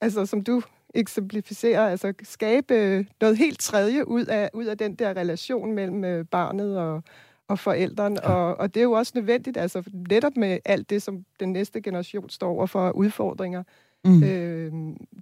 [0.00, 0.62] altså som du
[0.94, 6.24] eksemplificerer, altså skabe noget helt tredje ud af, ud af den der relation mellem øh,
[6.24, 7.02] barnet og,
[7.50, 8.32] og forældrene, ja.
[8.32, 11.80] og, og det er jo også nødvendigt, altså netop med alt det, som den næste
[11.80, 13.62] generation står over for udfordringer,
[14.04, 14.22] mm.
[14.22, 14.72] øh,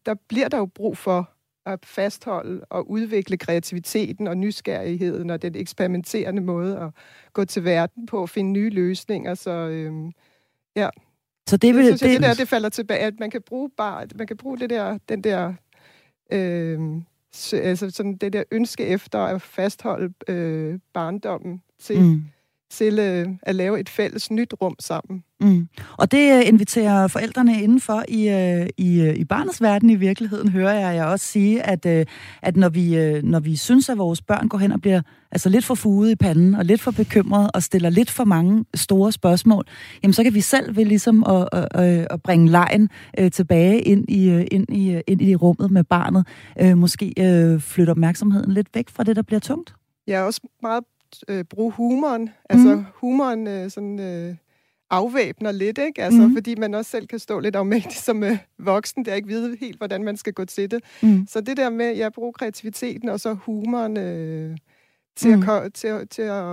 [0.07, 1.31] der bliver der jo brug for
[1.67, 6.91] at fastholde og udvikle kreativiteten og nysgerrigheden og den eksperimenterende måde at
[7.33, 9.93] gå til verden på at finde nye løsninger, så øh,
[10.77, 10.89] ja.
[11.49, 13.43] Så det, vil, det, synes jeg, det, det der, det falder tilbage, at man kan
[13.43, 15.55] bruge bare, man kan bruge det der, den der
[16.33, 16.81] øh,
[17.53, 22.25] altså sådan det der ønske efter at fastholde øh, barndommen til, mm
[22.71, 25.25] til øh, at lave et fælles nyt rum sammen.
[25.41, 25.69] Mm.
[25.99, 30.49] Og det øh, inviterer forældrene indenfor i, øh, i, øh, i barnets verden i virkeligheden,
[30.49, 31.87] hører jeg jeg også sige, at,
[32.43, 35.01] at når, vi, når vi synes, at vores børn går hen og bliver
[35.33, 38.65] altså lidt for fuget i panden, og lidt for bekymret, og stiller lidt for mange
[38.75, 39.65] store spørgsmål,
[40.03, 42.89] jamen så kan vi selv ved ligesom at, at, at bringe lejen
[43.33, 46.27] tilbage ind i, ind, i, ind i rummet med barnet.
[46.77, 47.13] Måske
[47.61, 49.75] flytte opmærksomheden lidt væk fra det, der bliver tungt.
[50.07, 50.85] Jeg er også meget
[51.29, 52.31] øh, bruge humoren.
[52.51, 52.85] Altså mm.
[52.95, 54.35] humoren øh, sådan, øh,
[54.91, 56.03] afvæbner lidt, ikke?
[56.03, 56.35] Altså, mm.
[56.35, 59.79] fordi man også selv kan stå lidt afmægtig som øh, voksen, der ikke ved helt,
[59.79, 60.85] hvordan man skal gå til det.
[61.03, 61.27] Mm.
[61.31, 64.57] Så det der med, at jeg bruger kreativiteten og så humoren øh,
[65.17, 65.49] til, mm.
[65.49, 66.45] at, til, til at,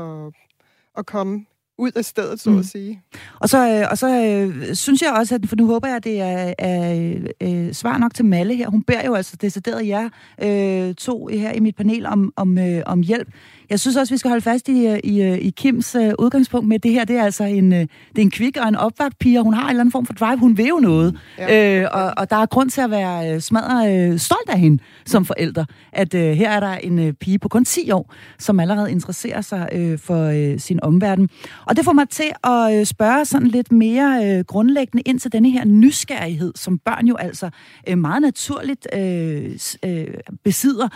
[0.98, 1.46] at komme
[1.78, 2.60] ud af stedet, så mm.
[2.60, 3.02] at sige.
[3.40, 6.04] Og så, øh, og så øh, synes jeg også, at, for nu håber jeg, at
[6.04, 8.70] det er, er øh, svar nok til Malle her.
[8.70, 10.10] Hun beder jo altså decideret jer
[10.42, 13.28] øh, to her i mit panel om, om, øh, om hjælp.
[13.70, 16.68] Jeg synes også, vi skal holde fast i, øh, i, øh, i Kims øh, udgangspunkt
[16.68, 17.06] med det her.
[17.06, 19.54] Det er altså en, øh, det er en kvik og en opvagt pige, og hun
[19.54, 20.38] har en eller anden form for drive.
[20.38, 21.20] Hun vil jo noget.
[21.38, 21.82] Ja.
[21.82, 24.84] Øh, og, og der er grund til at være øh, smadret øh, stolt af hende
[25.06, 25.66] som forælder.
[25.94, 29.42] At øh, her er der en øh, pige på kun 10 år, som allerede interesserer
[29.42, 31.30] sig øh, for øh, sin omverden.
[31.66, 35.32] Og det får mig til at øh, spørge sådan lidt mere øh, grundlæggende ind til
[35.32, 37.50] denne her nysgerrighed, som børn jo altså
[37.88, 40.08] øh, meget naturligt øh, øh,
[40.44, 40.88] besidder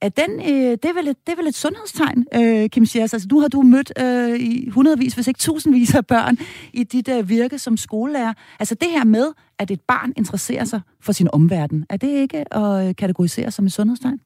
[0.00, 3.12] at den, øh, det, er vel et, det er vel et sundhedstegn, øh, Kim Schiers.
[3.12, 6.38] Altså, nu har du mødt øh, i hundredvis, hvis ikke tusindvis af børn
[6.72, 8.32] i dit øh, virke som skolelærer.
[8.60, 12.54] Altså det her med, at et barn interesserer sig for sin omverden, er det ikke
[12.54, 14.20] at øh, kategorisere som et sundhedstegn?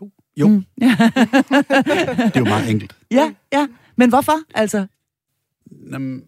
[0.00, 0.10] Jo.
[0.36, 0.48] Jo.
[0.48, 0.64] Mm.
[0.80, 2.96] det er jo meget enkelt.
[3.10, 3.66] Ja, ja.
[3.96, 4.86] Men hvorfor, altså?
[5.92, 6.24] Jamen,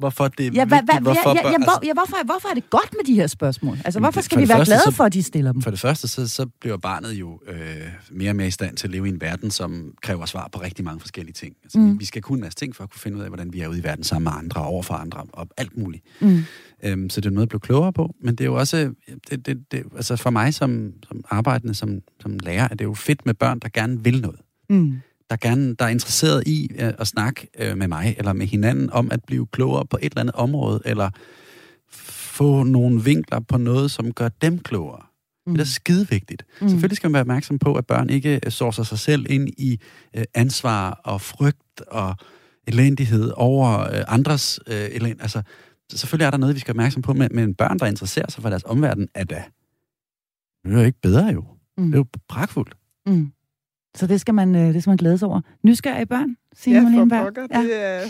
[0.00, 2.54] hvorfor det er ja, hva, hva, hvorfor, ja, ja, jamen, hvor, ja, hvorfor, hvorfor er
[2.54, 3.78] det godt med de her spørgsmål?
[3.84, 5.62] Altså, hvorfor skal vi være første, glade for, at de stiller dem?
[5.62, 7.56] For det første, så, så bliver barnet jo øh,
[8.10, 10.60] mere og mere i stand til at leve i en verden, som kræver svar på
[10.60, 11.56] rigtig mange forskellige ting.
[11.62, 11.92] Altså, mm.
[11.92, 13.60] vi, vi skal kunne en masse ting for at kunne finde ud af, hvordan vi
[13.60, 16.04] er ude i verden sammen med andre, over for andre, og alt muligt.
[16.20, 16.44] Mm.
[16.84, 18.92] Øhm, så det er noget at blive klogere på, men det er jo også,
[19.30, 22.94] det, det, det, altså for mig som, som arbejdende som, som lærer, er det jo
[22.94, 24.40] fedt med børn, der gerne vil noget.
[24.68, 28.46] Mm der, gerne, der er interesseret i øh, at snakke øh, med mig eller med
[28.46, 31.10] hinanden om at blive klogere på et eller andet område, eller
[31.90, 35.02] få nogle vinkler på noget, som gør dem klogere.
[35.46, 35.54] Mm.
[35.54, 36.44] Det er skide vigtigt.
[36.60, 36.68] Mm.
[36.68, 39.80] Selvfølgelig skal man være opmærksom på, at børn ikke øh, sårser sig selv ind i
[40.16, 42.16] øh, ansvar og frygt og
[42.66, 45.10] elendighed over øh, andres øh.
[45.20, 45.42] Altså,
[45.92, 48.42] selvfølgelig er der noget, vi skal være opmærksom på, men, men børn, der interesserer sig
[48.42, 49.42] for deres omverden, er da
[50.64, 51.44] det er jo ikke bedre jo.
[51.78, 51.84] Mm.
[51.84, 52.76] Det er jo pragtfuldt.
[53.06, 53.32] Mm.
[53.94, 55.40] Så det skal man, øh, det skal man glæde sig over.
[55.62, 57.46] Nysgerrige børn, Signe ja, for pokker.
[57.50, 57.62] Ja.
[57.62, 58.00] Det, er,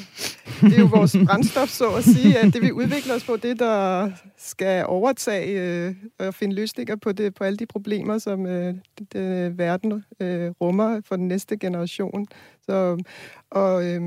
[0.61, 3.59] det er jo vores brændstof, så at sige, at det vi udvikler os på, det
[3.59, 8.75] der skal overtage øh, og finde løsninger på, det, på alle de problemer, som øh,
[8.99, 12.27] det, det, verden øh, rummer for den næste generation.
[12.62, 13.03] Så,
[13.51, 14.01] og øh,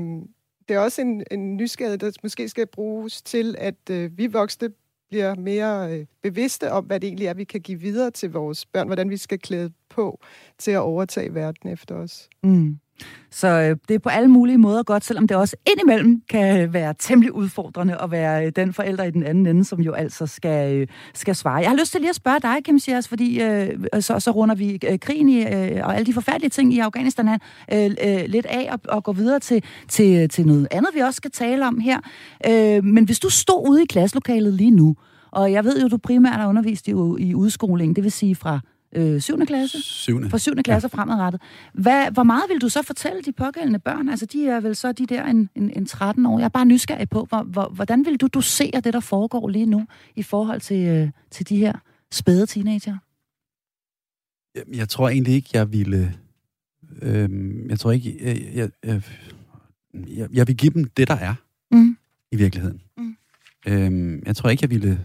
[0.68, 4.68] det er også en, en nysgerrighed, der måske skal bruges til, at øh, vi voksne
[5.14, 8.66] bliver mere øh, bevidste om, hvad det egentlig er, vi kan give videre til vores
[8.66, 10.20] børn, hvordan vi skal klæde på
[10.58, 12.28] til at overtage verden efter os.
[12.42, 12.78] Mm.
[13.30, 16.94] Så øh, det er på alle mulige måder godt, selvom det også indimellem kan være
[16.98, 20.76] temmelig udfordrende at være øh, den forælder i den anden ende, som jo altså skal,
[20.76, 21.56] øh, skal svare.
[21.56, 23.68] Jeg har lyst til lige at spørge dig, Kim Sjærs, fordi øh,
[24.00, 27.28] så, så runder vi øh, krigen i, øh, og alle de forfærdelige ting i Afghanistan
[27.28, 31.16] øh, øh, lidt af og, og går videre til, til, til noget andet, vi også
[31.16, 31.98] skal tale om her.
[32.46, 34.96] Øh, men hvis du stod ude i klasselokalet lige nu,
[35.30, 38.60] og jeg ved jo, du primært har undervist i, i udskoling, det vil sige fra
[38.94, 39.46] øh, 7.
[39.46, 39.82] klasse?
[39.82, 40.30] 7.
[40.30, 40.54] Fra 7.
[40.64, 40.96] klasse ja.
[40.96, 41.42] fremadrettet.
[41.74, 44.08] Hvad, hvor meget vil du så fortælle de pågældende børn?
[44.08, 46.38] Altså, de er vel så de der en, en, en 13 år.
[46.38, 49.66] Jeg er bare nysgerrig på, hvor, hvor, hvordan vil du dosere det, der foregår lige
[49.66, 51.72] nu, i forhold til, øh, til de her
[52.12, 52.96] spæde teenager?
[54.54, 56.14] Jeg, jeg tror egentlig ikke, jeg ville...
[57.02, 57.30] Øh,
[57.68, 58.18] jeg tror ikke...
[58.20, 59.02] Jeg, jeg, jeg,
[59.94, 61.34] jeg, jeg vil give dem det, der er.
[61.70, 61.96] Mm.
[62.32, 62.80] I virkeligheden.
[62.96, 63.16] Mm.
[63.66, 65.04] Øh, jeg tror ikke, jeg ville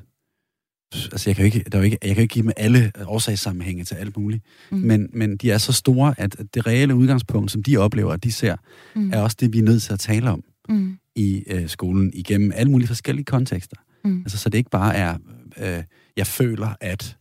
[0.93, 2.51] altså jeg kan jo ikke, der er jo ikke, jeg kan jo ikke give dem
[2.57, 4.77] alle årsagssammenhænge til alt muligt, mm.
[4.77, 8.31] men, men de er så store, at det reelle udgangspunkt, som de oplever, at de
[8.31, 8.55] ser,
[8.95, 9.13] mm.
[9.13, 10.97] er også det, vi er nødt til at tale om mm.
[11.15, 13.77] i øh, skolen, igennem alle mulige forskellige kontekster.
[14.05, 14.19] Mm.
[14.19, 15.17] Altså, så det ikke bare er,
[15.57, 15.83] øh,
[16.17, 17.17] jeg føler, at,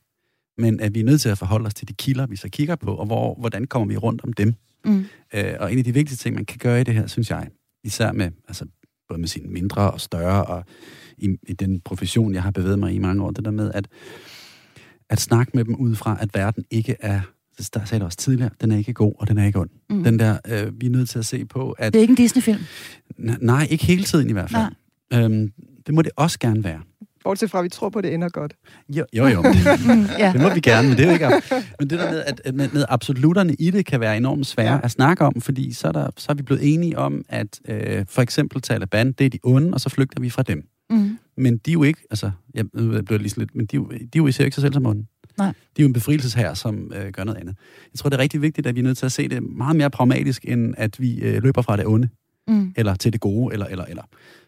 [0.58, 2.76] men at vi er nødt til at forholde os til de kilder, vi så kigger
[2.76, 4.54] på, og hvor, hvordan kommer vi rundt om dem.
[4.84, 5.04] Mm.
[5.34, 7.48] Øh, og en af de vigtigste ting, man kan gøre i det her, synes jeg,
[7.84, 8.66] især med, altså,
[9.08, 10.64] både med sine mindre og større og
[11.18, 13.88] i, i den profession, jeg har bevæget mig i mange år, det der med at,
[15.10, 17.20] at snakke med dem ud fra, at verden ikke er
[17.74, 19.70] der sagde det også tidligere, den er ikke god, og den er ikke ond.
[19.90, 20.04] Mm.
[20.04, 21.92] Den der, øh, vi er nødt til at se på, at...
[21.92, 22.58] Det er ikke en Disney-film?
[23.18, 24.64] Nej, ikke hele tiden i hvert fald.
[25.12, 25.52] Øhm,
[25.86, 26.80] det må det også gerne være.
[27.24, 28.54] Bortset fra, at vi tror på, at det ender godt.
[28.88, 29.26] Jo, jo.
[29.26, 29.42] jo.
[29.42, 30.32] Det, ja.
[30.32, 31.28] det må vi gerne, men det er jo ikke...
[31.78, 34.72] Men det der med, at, at med, med absoluterne i det kan være enormt svære
[34.72, 34.80] ja.
[34.82, 38.04] at snakke om, fordi så er, der, så er vi blevet enige om, at øh,
[38.08, 40.62] for eksempel Taliban, det er de onde, og så flygter vi fra dem.
[40.90, 41.18] Mm.
[41.36, 44.26] Men de er jo ikke, altså, jeg bliver lige lidt, men de, de er jo
[44.26, 45.08] især ikke sig selv som ånden.
[45.38, 45.46] Nej.
[45.46, 47.56] De er jo en befrielsesherre, som øh, gør noget andet.
[47.92, 49.76] Jeg tror, det er rigtig vigtigt, at vi er nødt til at se det meget
[49.76, 52.08] mere pragmatisk, end at vi øh, løber fra det onde,
[52.48, 52.72] mm.
[52.76, 54.02] eller til det gode, eller, eller, eller.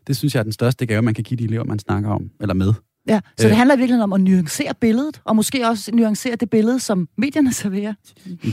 [0.07, 2.31] Det synes jeg er den største gave, man kan give de elever, man snakker om,
[2.40, 2.72] eller med.
[3.09, 3.57] Ja, så det øh.
[3.57, 7.94] handler virkelig om at nuancere billedet, og måske også nuancere det billede, som medierne serverer.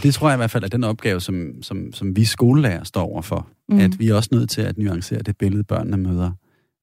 [0.03, 3.03] Det tror jeg i hvert fald er den opgave, som, som, som vi skolelærer står
[3.03, 3.47] overfor.
[3.69, 3.79] Mm.
[3.79, 6.31] At vi er også nødt til at nuancere det billede, børnene møder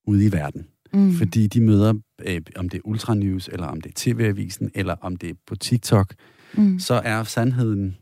[0.07, 0.67] ude i verden.
[0.95, 1.13] Mm.
[1.13, 1.95] Fordi de møder,
[2.27, 5.57] øh, om det er Ultranews, eller om det er TV-avisen, eller om det er på
[5.57, 6.15] TikTok,
[6.57, 6.79] mm.
[6.79, 7.97] så er sandheden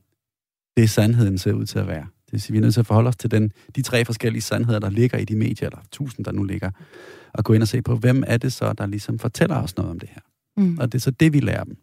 [0.77, 2.07] det, sandheden ser ud til at være.
[2.27, 4.43] Det vil sige, vi er nødt til at forholde os til den, de tre forskellige
[4.43, 6.71] sandheder, der ligger i de medier, eller tusind, der nu ligger,
[7.33, 9.91] og gå ind og se på, hvem er det så, der ligesom fortæller os noget
[9.91, 10.21] om det her.
[10.57, 10.79] Mm.
[10.79, 11.77] Og det er så det, vi lærer dem.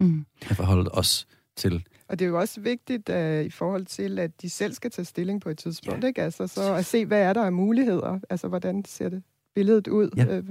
[0.00, 0.24] Mm.
[0.50, 1.84] At forholde os til.
[2.08, 5.04] Og det er jo også vigtigt uh, i forhold til, at de selv skal tage
[5.04, 6.08] stilling på et tidspunkt, ja.
[6.08, 6.22] ikke?
[6.22, 8.20] Altså, så at se, hvad er der af muligheder?
[8.30, 9.22] Altså, hvordan ser det
[9.54, 10.10] billedet ud?
[10.16, 10.38] Ja.
[10.38, 10.44] Uh,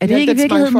[0.00, 0.76] er det, ikke i virkeligheden,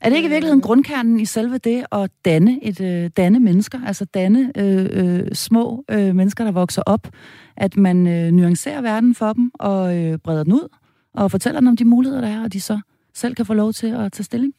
[0.00, 3.80] er det ikke i virkeligheden grundkernen i selve det at danne, et, øh, danne mennesker,
[3.86, 7.08] altså danne øh, øh, små øh, mennesker, der vokser op,
[7.56, 10.68] at man øh, nuancerer verden for dem og øh, breder den ud
[11.14, 12.80] og fortæller dem om de muligheder, der er, og de så
[13.14, 14.54] selv kan få lov til at tage stilling?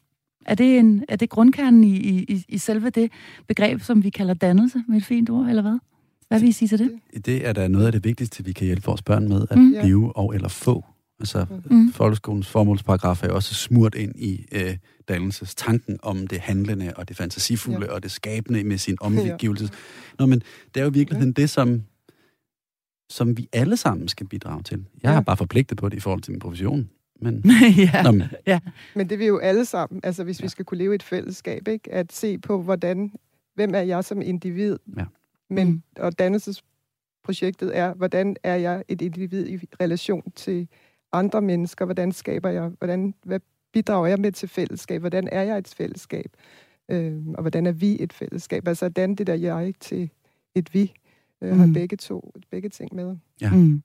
[0.46, 3.12] Er det, en, er det grundkernen i, i, i selve det
[3.48, 5.80] begreb, som vi kalder dannelse, med et fint ord, eller hvad?
[6.28, 6.92] Hvad vil I sige til det?
[7.26, 9.76] Det er da noget af det vigtigste, vi kan hjælpe vores børn med, at mm.
[9.82, 10.86] blive og eller få
[11.20, 11.94] Altså, mm.
[11.94, 17.18] folkeskolens formålsparagraf er jo også smurt ind i øh, dannelsestanken om det handlende og det
[17.18, 17.92] fantasifulde ja.
[17.92, 19.70] og det skabende med sin omgivelses.
[19.70, 19.76] Ja.
[20.20, 20.40] Nå, men
[20.74, 21.42] det er jo i virkeligheden ja.
[21.42, 21.84] det, som,
[23.10, 24.86] som vi alle sammen skal bidrage til.
[25.04, 25.16] Jeg ja.
[25.16, 26.90] er bare forpligtet på det i forhold til min profession.
[27.22, 27.44] Men,
[27.94, 28.04] ja.
[28.04, 28.24] Nå, men.
[28.48, 28.60] ja.
[28.96, 30.46] men det vil jo alle sammen, altså hvis ja.
[30.46, 31.92] vi skal kunne leve i et fællesskab, ikke?
[31.92, 33.12] at se på, hvordan,
[33.56, 35.06] hvem er jeg som individ, ja.
[35.50, 35.82] men, mm.
[36.00, 40.68] og dannelsesprojektet er, hvordan er jeg et individ i relation til
[41.16, 41.86] andre mennesker?
[41.86, 43.40] Hvordan skaber jeg, hvordan, hvad
[43.74, 45.00] bidrager jeg med til fællesskab?
[45.00, 46.32] Hvordan er jeg et fællesskab?
[46.90, 48.68] Øh, og hvordan er vi et fællesskab?
[48.68, 50.10] Altså, hvordan det der jeg til
[50.56, 50.94] et vi,
[51.42, 51.60] øh, mm.
[51.60, 53.18] har begge to, begge ting med.
[53.42, 53.84] Ja, mm.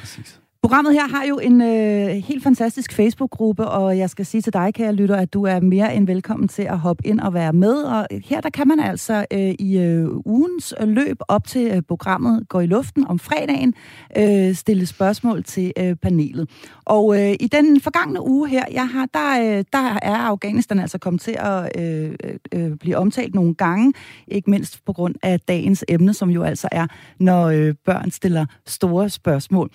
[0.00, 0.40] præcis.
[0.62, 4.74] Programmet her har jo en øh, helt fantastisk Facebook-gruppe, og jeg skal sige til dig,
[4.74, 7.74] kære lytter, at du er mere end velkommen til at hoppe ind og være med.
[7.82, 12.48] Og her der kan man altså øh, i øh, ugens løb op til øh, programmet
[12.48, 13.74] går i luften om fredagen
[14.16, 16.50] øh, stille spørgsmål til øh, panelet.
[16.84, 20.98] Og øh, i den forgangne uge her, jeg har, der, øh, der er Afghanistan altså
[20.98, 22.12] kommet til at øh,
[22.54, 23.92] øh, blive omtalt nogle gange,
[24.28, 26.86] ikke mindst på grund af dagens emne, som jo altså er,
[27.18, 29.70] når øh, børn stiller store spørgsmål.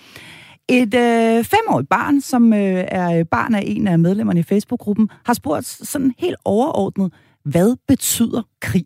[0.70, 5.10] Et øh, femårigt barn, som øh, er øh, barn af en af medlemmerne i Facebook-gruppen,
[5.26, 8.86] har spurgt sådan helt overordnet, hvad betyder krig?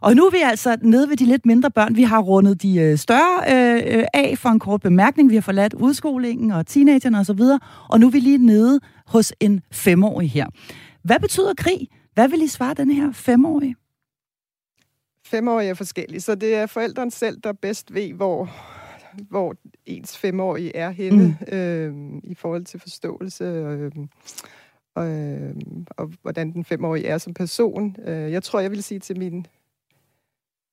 [0.00, 1.96] Og nu er vi altså nede ved de lidt mindre børn.
[1.96, 5.30] Vi har rundet de øh, større øh, øh af for en kort bemærkning.
[5.30, 7.40] Vi har forladt udskolingen og teenagerne osv.
[7.40, 7.58] Og,
[7.90, 10.46] og nu er vi lige nede hos en femårig her.
[11.02, 11.88] Hvad betyder krig?
[12.14, 13.76] Hvad vil I svare den her femårige?
[15.26, 18.48] Femårige er forskellige, så det er forældrene selv, der bedst ved, hvor
[19.28, 21.56] hvor ens femårige er henne mm.
[21.56, 23.92] øh, i forhold til forståelse øh,
[24.94, 25.54] og, øh,
[25.90, 27.96] og hvordan den femårige er som person.
[28.04, 29.46] Øh, jeg tror, jeg vil sige til min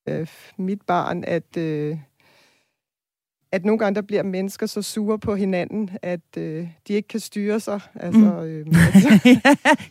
[0.10, 0.28] øh,
[0.58, 1.98] mit barn, at øh,
[3.52, 7.20] at nogle gange der bliver mennesker så sure på hinanden, at øh, de ikke kan
[7.20, 7.80] styre sig.
[7.96, 8.44] Altså, mm.
[8.48, 9.38] øh, altså,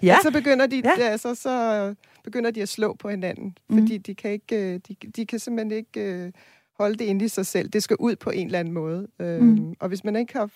[0.02, 0.16] ja.
[0.22, 1.02] så begynder de, ja.
[1.02, 3.78] altså, så begynder de at slå på hinanden, mm.
[3.78, 6.32] fordi de kan ikke, øh, de, de kan simpelthen ikke øh,
[6.80, 7.68] holde det inde i sig selv.
[7.68, 9.06] Det skal ud på en eller anden måde.
[9.20, 9.74] Øhm, mm.
[9.80, 10.48] Og hvis man ikke har,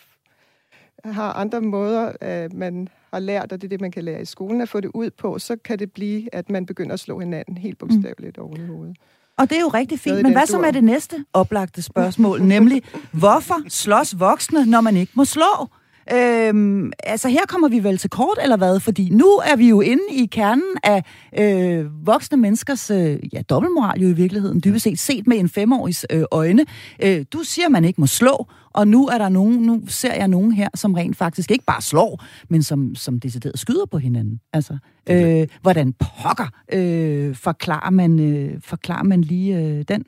[1.04, 4.24] har andre måder, øh, man har lært, og det er det, man kan lære i
[4.24, 7.20] skolen, at få det ud på, så kan det blive, at man begynder at slå
[7.20, 7.88] hinanden helt mm.
[7.88, 8.42] bogstaveligt mm.
[8.42, 8.96] oven i hovedet.
[9.38, 12.82] Og det er jo rigtig fint, men hvad så med det næste oplagte spørgsmål, nemlig,
[13.20, 15.68] hvorfor slås voksne, når man ikke må slå?
[16.12, 18.80] Øhm, altså her kommer vi vel til kort, eller hvad?
[18.80, 21.04] Fordi nu er vi jo inde i kernen af
[21.38, 26.06] øh, voksne menneskers øh, ja, dobbeltmoral jo i virkeligheden, dybest set set med en femårigs
[26.10, 26.64] øh, øjne.
[27.02, 30.28] Øh, du siger, man ikke må slå, og nu er der nogen, nu ser jeg
[30.28, 34.40] nogen her, som rent faktisk ikke bare slår, men som, som decideret skyder på hinanden.
[34.52, 34.78] Altså,
[35.10, 40.04] øh, hvordan pokker øh, forklarer, man, øh, forklarer man lige øh, den?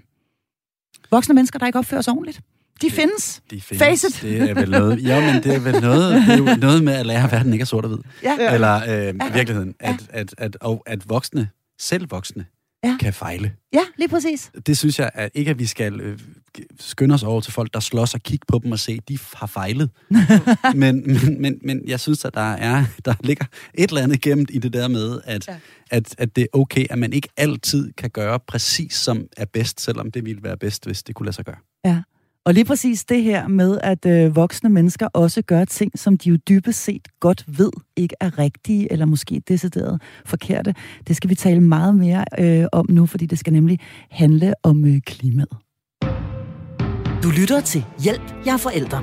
[1.10, 2.40] Voksne mennesker, der ikke opfører sig ordentligt?
[2.82, 3.42] De findes.
[3.50, 3.84] De findes.
[3.84, 4.22] Face it.
[4.22, 6.92] Det er vel noget, ja, men det er vel noget, det er jo noget med
[6.92, 7.98] at lære, at verden ikke er sort og hvid.
[8.22, 8.54] Ja.
[8.54, 9.32] Eller øh, ja.
[9.32, 9.74] virkeligheden.
[9.80, 10.20] At, ja.
[10.20, 12.46] at, at, og at voksne, selv voksne,
[12.84, 12.96] ja.
[13.00, 13.52] kan fejle.
[13.72, 14.50] Ja, lige præcis.
[14.66, 16.18] Det synes jeg at ikke, at vi skal øh,
[16.80, 19.46] skynde os over til folk, der slås og kigge på dem og se, de har
[19.46, 19.90] fejlet.
[20.74, 24.50] men, men, men, men jeg synes, at der, er, der ligger et eller andet gemt
[24.52, 25.56] i det der med, at, ja.
[25.90, 29.80] at, at det er okay, at man ikke altid kan gøre præcis som er bedst,
[29.80, 31.58] selvom det ville være bedst, hvis det kunne lade sig gøre.
[31.84, 32.02] Ja.
[32.46, 36.28] Og lige præcis det her med, at øh, voksne mennesker også gør ting, som de
[36.28, 40.74] jo dybest set godt ved ikke er rigtige, eller måske decideret forkerte,
[41.08, 43.80] det skal vi tale meget mere øh, om nu, fordi det skal nemlig
[44.10, 45.56] handle om øh, klimaet.
[47.22, 49.02] Du lytter til Hjælp, jeg er forældre.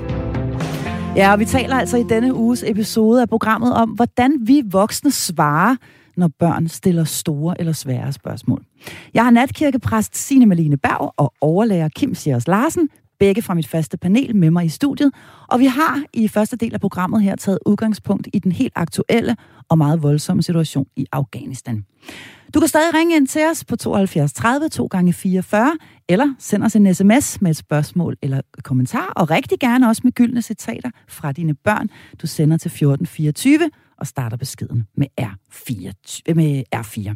[1.16, 5.12] Ja, og vi taler altså i denne uges episode af programmet om, hvordan vi voksne
[5.12, 5.76] svarer,
[6.18, 8.64] når børn stiller store eller svære spørgsmål.
[9.14, 12.90] Jeg har natkirkepræst Signe Malene Berg og overlærer Kim Sjærs Larsen
[13.24, 15.12] begge fra mit faste panel med mig i studiet.
[15.48, 19.36] Og vi har i første del af programmet her taget udgangspunkt i den helt aktuelle
[19.70, 21.86] og meget voldsomme situation i Afghanistan.
[22.54, 25.78] Du kan stadig ringe ind til os på 72 30 2 gange 44
[26.10, 30.12] eller send os en sms med et spørgsmål eller kommentar, og rigtig gerne også med
[30.12, 31.90] gyldne citater fra dine børn.
[32.22, 36.34] Du sender til 1424 og starter beskeden med R4.
[36.36, 37.16] Med R4.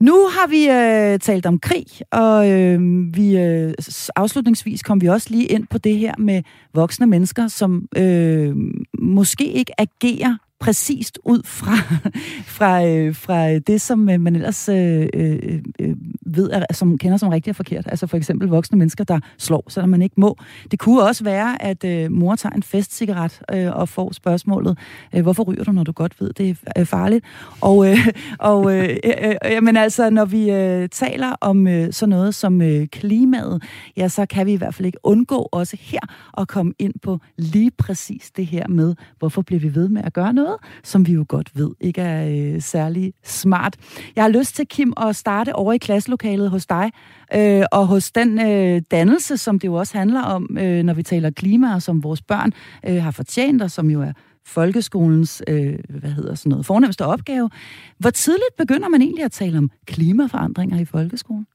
[0.00, 2.80] Nu har vi øh, talt om krig, og øh,
[3.16, 3.74] vi øh,
[4.16, 6.42] afslutningsvis kom vi også lige ind på det her med
[6.74, 8.56] voksne mennesker, som øh,
[8.98, 11.74] måske ikke agerer præcist ud fra,
[12.58, 17.16] fra, øh, fra det, som øh, man ellers øh, øh, øh ved, er, som kender
[17.16, 17.86] som rigtigt og forkert.
[17.86, 20.36] Altså for eksempel voksne mennesker, der slår, selvom man ikke må.
[20.70, 24.78] Det kunne også være, at øh, mor tager en festcigaret øh, og får spørgsmålet,
[25.14, 27.24] øh, hvorfor ryger du, når du godt ved, det er øh, farligt?
[27.60, 27.98] Og, øh,
[28.38, 32.34] og øh, øh, øh, øh men altså, når vi øh, taler om øh, sådan noget
[32.34, 33.62] som øh, klimaet,
[33.96, 36.00] ja, så kan vi i hvert fald ikke undgå også her
[36.38, 40.12] at komme ind på lige præcis det her med, hvorfor bliver vi ved med at
[40.12, 40.47] gøre noget,
[40.84, 43.76] som vi jo godt ved ikke er øh, særlig smart.
[44.16, 46.92] Jeg har lyst til, Kim, at starte over i klasselokalet hos dig,
[47.34, 51.02] øh, og hos den øh, dannelse, som det jo også handler om, øh, når vi
[51.02, 52.52] taler klima, og som vores børn
[52.86, 54.12] øh, har fortjent, og som jo er
[54.46, 57.50] folkeskolens, øh, hvad hedder sådan noget, fornemmeste opgave.
[57.98, 61.46] Hvor tidligt begynder man egentlig at tale om klimaforandringer i folkeskolen?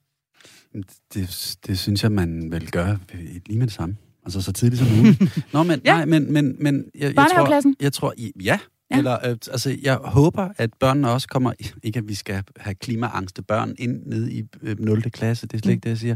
[1.14, 2.98] Det, det synes jeg, man vil gøre
[3.46, 3.96] lige med det samme.
[4.26, 5.22] Altså så tidligt som muligt.
[5.54, 5.96] Nå, men, ja.
[5.96, 8.60] nej, men, men, men jeg, jeg, tror, jeg tror, ja,
[8.91, 8.98] Ja.
[8.98, 11.54] Eller, øh, altså, jeg håber, at børnene også kommer...
[11.84, 15.02] Ikke, at vi skal have klimaangste børn ind ned i øh, 0.
[15.02, 15.82] klasse, det er slet ikke mm.
[15.82, 16.15] det, jeg siger.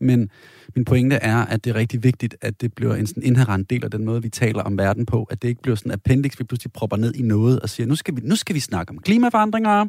[0.00, 0.30] Men
[0.76, 3.84] min pointe er, at det er rigtig vigtigt, at det bliver en sådan inherent del
[3.84, 5.24] af den måde, vi taler om verden på.
[5.24, 7.86] At det ikke bliver sådan en appendix, vi pludselig propper ned i noget og siger,
[7.86, 9.86] nu skal vi, nu skal vi snakke om klimaforandringer,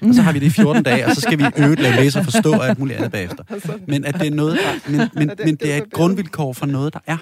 [0.00, 2.24] og så har vi det i 14 dage, og så skal vi øve lave læse
[2.24, 3.44] forstå og alt muligt andet bagefter.
[3.92, 6.92] Men at det er noget, der, men, men, men det er et grundvilkår for noget,
[6.92, 7.16] der er.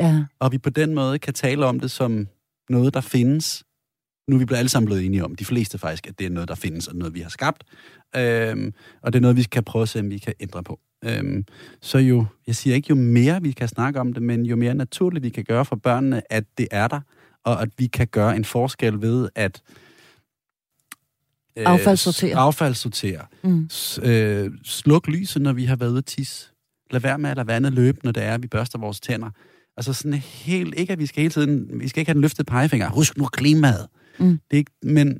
[0.00, 0.24] Ja.
[0.40, 2.26] Og vi på den måde kan tale om det som
[2.70, 3.64] noget, der findes,
[4.28, 6.30] nu er vi blevet alle sammen blevet enige om, de fleste faktisk, at det er
[6.30, 7.64] noget, der findes, og noget, vi har skabt.
[8.16, 10.80] Øhm, og det er noget, vi kan prøve at se, om vi kan ændre på.
[11.04, 11.44] Øhm,
[11.80, 14.74] så jo, jeg siger ikke, jo mere vi kan snakke om det, men jo mere
[14.74, 17.00] naturligt vi kan gøre for børnene, at det er der,
[17.44, 19.62] og at vi kan gøre en forskel ved at
[21.56, 22.36] øh, affaldssortere.
[22.36, 23.26] affaldssortere.
[23.42, 23.70] Mm.
[24.02, 26.48] øh, sluk lyset, når vi har været ude at tisse.
[26.90, 29.30] Lad være med at lade vandet løbe, når det er, at vi børster vores tænder.
[29.76, 32.44] Altså sådan helt, ikke at vi skal hele tiden, vi skal ikke have den løftede
[32.44, 32.90] pegefinger.
[32.90, 33.88] Husk nu klimaet.
[34.18, 34.26] Mm.
[34.50, 35.18] Det er ikke, men,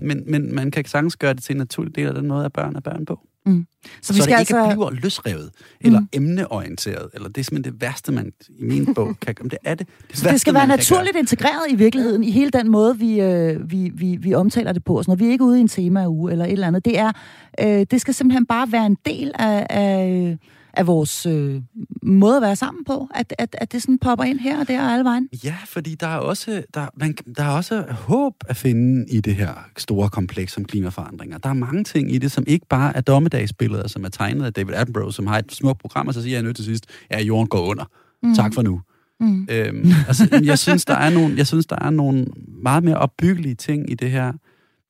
[0.00, 2.52] men, men man kan sagtens gøre det til en naturlig del af den måde, at
[2.52, 3.20] børn er børn på.
[3.46, 3.66] Mm.
[4.02, 4.74] Så, vi så skal det ikke altså...
[4.74, 6.08] bliver løsrevet, eller mm.
[6.12, 9.48] emneorienteret, eller det er simpelthen det værste, man i min bog kan gøre.
[9.48, 9.86] Det er det.
[10.10, 13.70] Det, så det skal være naturligt integreret i virkeligheden, i hele den måde, vi, øh,
[13.70, 15.02] vi, vi, vi omtaler det på.
[15.02, 16.98] Så når vi er ikke ude i en tema uge eller et eller andet, det,
[16.98, 17.12] er,
[17.60, 20.38] øh, det skal simpelthen bare være en del af, af
[20.74, 21.62] af vores øh,
[22.02, 23.08] måde at være sammen på?
[23.14, 25.28] At, at, at det sådan popper ind her og der og alle vejen?
[25.44, 29.34] Ja, fordi der er også, der, man, der er også håb at finde i det
[29.34, 31.38] her store kompleks om klimaforandringer.
[31.38, 34.52] Der er mange ting i det, som ikke bare er dommedagsbilleder, som er tegnet af
[34.52, 37.20] David Attenborough, som har et smukt program, og så siger jeg nødt til sidst, ja,
[37.20, 37.84] jorden går under.
[38.22, 38.34] Mm.
[38.34, 38.80] Tak for nu.
[39.20, 39.46] Mm.
[39.50, 42.26] Øhm, altså, jeg synes, der er nogle, jeg synes, der er nogle
[42.62, 44.32] meget mere opbyggelige ting i det her.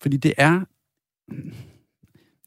[0.02, 0.60] Fordi det er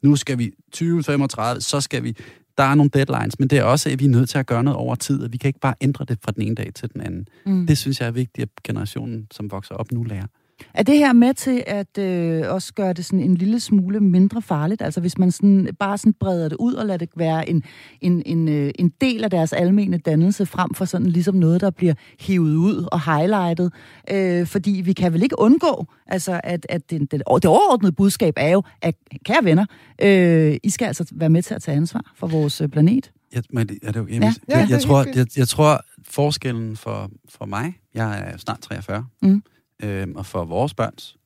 [0.04, 2.18] nu skal vi 2035, så skal vi
[2.58, 4.64] der er nogle deadlines, men det er også, at vi er nødt til at gøre
[4.64, 6.94] noget over tid, og vi kan ikke bare ændre det fra den ene dag til
[6.94, 7.28] den anden.
[7.46, 7.68] Mm.
[7.68, 10.28] Det synes jeg er vigtigt, at generationen, som vokser op nu, lærer.
[10.74, 14.42] Er det her med til at øh, også gøre det sådan en lille smule mindre
[14.42, 14.82] farligt?
[14.82, 17.64] Altså hvis man sådan, bare sådan breder det ud og lader det være en,
[18.02, 21.70] en, en, øh, en del af deres almene dannelse, frem for sådan ligesom noget, der
[21.70, 23.74] bliver hivet ud og highlightet.
[24.12, 28.34] Øh, fordi vi kan vel ikke undgå, altså at, at det, det, det overordnede budskab
[28.38, 28.96] er jo, at
[29.26, 29.66] kære venner,
[30.02, 33.12] øh, I skal altså være med til at tage ansvar for vores øh, planet.
[33.34, 34.14] Jeg, men, er det okay?
[34.14, 34.20] Ja.
[34.26, 39.06] Jeg, jeg, jeg, tror, jeg, jeg tror, forskellen for, for mig, jeg er snart 43,
[39.22, 39.44] mm
[39.84, 41.18] øh, og for vores børns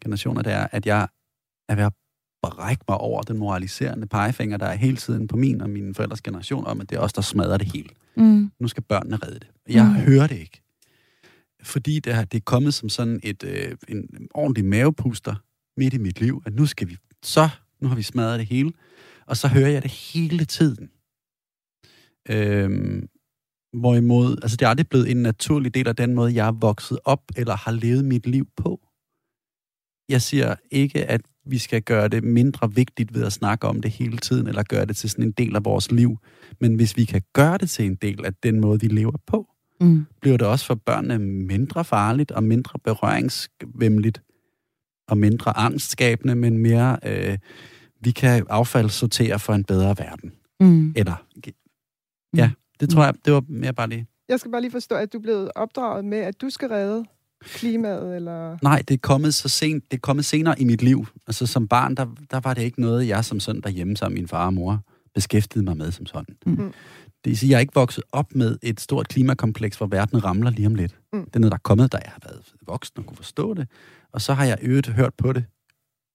[0.00, 1.08] generationer, det er, at jeg
[1.68, 1.92] er ved at
[2.42, 6.22] brække mig over den moraliserende pegefinger, der er hele tiden på min og mine forældres
[6.22, 7.88] generation, om at det er os, der smadrer det hele.
[8.16, 8.50] Mm.
[8.60, 9.48] Nu skal børnene redde det.
[9.68, 9.94] Jeg mm.
[9.94, 10.62] hører det ikke.
[11.62, 15.34] Fordi det, er, det er kommet som sådan et, øh, en ordentlig mavepuster
[15.76, 17.48] midt i mit liv, at nu skal vi, så,
[17.80, 18.72] nu har vi smadret det hele,
[19.26, 20.90] og så hører jeg det hele tiden.
[22.30, 23.08] Øhm,
[23.72, 26.98] Hvorimod, altså det er aldrig blevet en naturlig del af den måde, jeg er vokset
[27.04, 28.80] op eller har levet mit liv på.
[30.08, 33.90] Jeg siger ikke, at vi skal gøre det mindre vigtigt ved at snakke om det
[33.90, 36.18] hele tiden, eller gøre det til sådan en del af vores liv.
[36.60, 39.48] Men hvis vi kan gøre det til en del af den måde, vi lever på,
[39.80, 40.06] mm.
[40.20, 44.22] bliver det også for børnene mindre farligt og mindre berøringsvemmeligt
[45.08, 47.38] og mindre angstskabende, men mere, øh,
[48.00, 50.32] vi kan affaldssortere for en bedre verden.
[50.60, 50.92] Mm.
[50.96, 51.24] Eller,
[52.36, 52.50] ja,
[52.80, 53.06] det tror mm.
[53.06, 54.06] jeg, det var mere bare lige.
[54.28, 57.04] Jeg skal bare lige forstå, at du er blevet opdraget med, at du skal redde
[57.44, 58.58] klimaet, eller...
[58.62, 61.06] Nej, det er kommet så sent, det er kommet senere i mit liv.
[61.26, 64.20] Altså som barn, der, der var det ikke noget, jeg som sådan derhjemme sammen med
[64.22, 64.80] min far og mor
[65.14, 66.36] beskæftigede mig med som sådan.
[66.46, 66.56] Mm.
[67.24, 70.50] Det vil sige, jeg er ikke vokset op med et stort klimakompleks, hvor verden ramler
[70.50, 70.98] lige om lidt.
[71.12, 71.24] Mm.
[71.24, 73.68] Det er noget, der er kommet, da jeg har været voksen og kunne forstå det.
[74.12, 75.44] Og så har jeg øvet hørt på det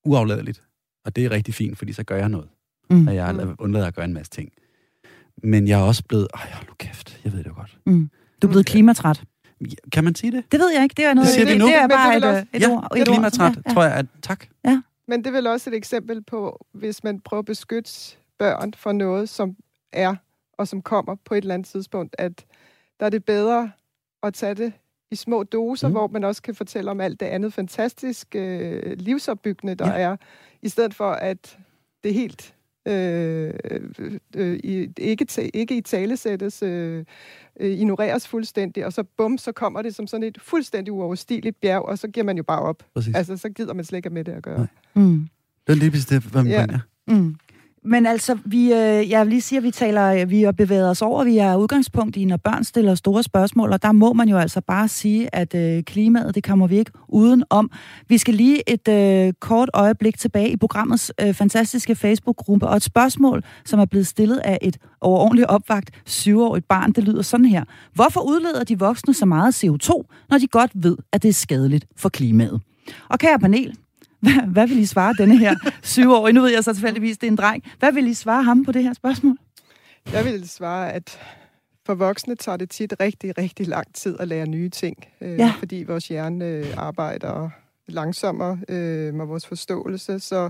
[0.06, 0.64] uafladeligt.
[1.06, 2.48] Og det er rigtig fint, fordi så gør jeg noget.
[2.90, 3.08] Mm.
[3.08, 3.56] Og jeg Mm.
[3.60, 4.52] undlader at gøre en masse ting.
[5.44, 6.28] Men jeg er også blevet...
[6.34, 7.78] Ej, hold nu kæft, jeg ved det jo godt.
[7.86, 8.10] Mm.
[8.42, 9.24] Du er blevet klimatræt.
[9.92, 10.52] Kan man sige det?
[10.52, 10.94] Det ved jeg ikke.
[10.98, 11.26] Det er noget.
[11.28, 11.66] Det siger det, nu.
[11.68, 12.92] det er det bare vil et, også- et ja, ord.
[12.96, 13.74] et er klimatræt, Ja, ja.
[13.74, 13.94] tror jeg.
[13.94, 14.46] At, tak.
[15.08, 17.92] Men det er vel også et eksempel på, hvis man prøver at beskytte
[18.40, 19.56] børn for noget, som
[19.94, 20.16] er
[20.58, 22.46] og som kommer på et eller andet tidspunkt, at
[23.00, 23.72] der er det bedre
[24.24, 24.74] at tage det
[25.12, 25.94] i små doser, Mm.
[25.94, 29.94] hvor man også kan fortælle om alt det andet fantastiske øh, livsopbyggende, der Ja.
[30.02, 30.02] ja.
[30.10, 30.16] er,
[30.62, 31.58] i stedet for at
[32.04, 32.54] det helt
[32.86, 33.54] øh,
[34.36, 34.60] øh,
[34.98, 37.06] ikke, ta- ikke i talesættes, øh,
[37.60, 41.82] øh, ignoreres fuldstændig, og så bum, så kommer det som sådan et fuldstændig uoverstigeligt bjerg,
[41.82, 42.84] og så giver man jo bare op.
[42.94, 43.16] Præcis.
[43.16, 44.58] Altså, så gider man slet ikke med det at gøre.
[44.58, 44.68] Nej.
[44.94, 45.28] Mm.
[45.68, 46.66] Det er lige præcis det, hvad man Ja.
[46.72, 46.80] ja.
[47.08, 47.36] Mm.
[47.86, 50.90] Men altså, vi, øh, jeg vil lige sige, at vi taler, øh, vi har bevæget
[50.90, 54.30] os over, vi er udgangspunkt i, når børn stiller store spørgsmål, og der må man
[54.30, 57.72] jo altså bare sige, at øh, klimaet, det kommer vi ikke uden om.
[58.08, 62.84] Vi skal lige et øh, kort øjeblik tilbage i programmets øh, fantastiske Facebook-gruppe, og et
[62.84, 67.64] spørgsmål, som er blevet stillet af et overordentligt opvagt syvårigt barn, det lyder sådan her.
[67.94, 69.90] Hvorfor udleder de voksne så meget CO2,
[70.30, 72.62] når de godt ved, at det er skadeligt for klimaet?
[73.10, 73.78] Og kære panel,
[74.24, 76.34] hvad, hvad vil I svare denne her syvårige?
[76.34, 77.64] Nu ved jeg så tilfældigvis, det er en dreng.
[77.80, 79.38] Hvad vil I svare ham på det her spørgsmål?
[80.14, 81.20] Jeg vil svare, at
[81.86, 85.54] for voksne tager det tit rigtig, rigtig lang tid at lære nye ting, øh, Ja.
[85.60, 87.50] fordi vores hjerne øh, arbejder
[87.88, 90.20] langsommere øh, med vores forståelse.
[90.20, 90.50] Så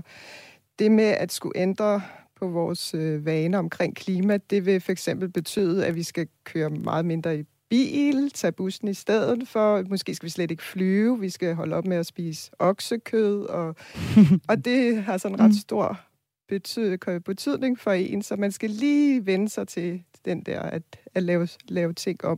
[0.78, 2.02] det med at skulle ændre
[2.40, 6.70] på vores øh, vaner omkring klima, det vil for eksempel betyde, at vi skal køre
[6.70, 7.42] meget mindre i
[7.78, 9.82] bil, tage bussen i stedet for.
[9.90, 13.76] Måske skal vi slet ikke flyve, vi skal holde op med at spise oksekød, og,
[14.48, 16.00] og det har sådan en ret stor
[16.48, 20.82] betyd, betydning for en, så man skal lige vende sig til den der, at,
[21.14, 22.36] at lave, lave ting om.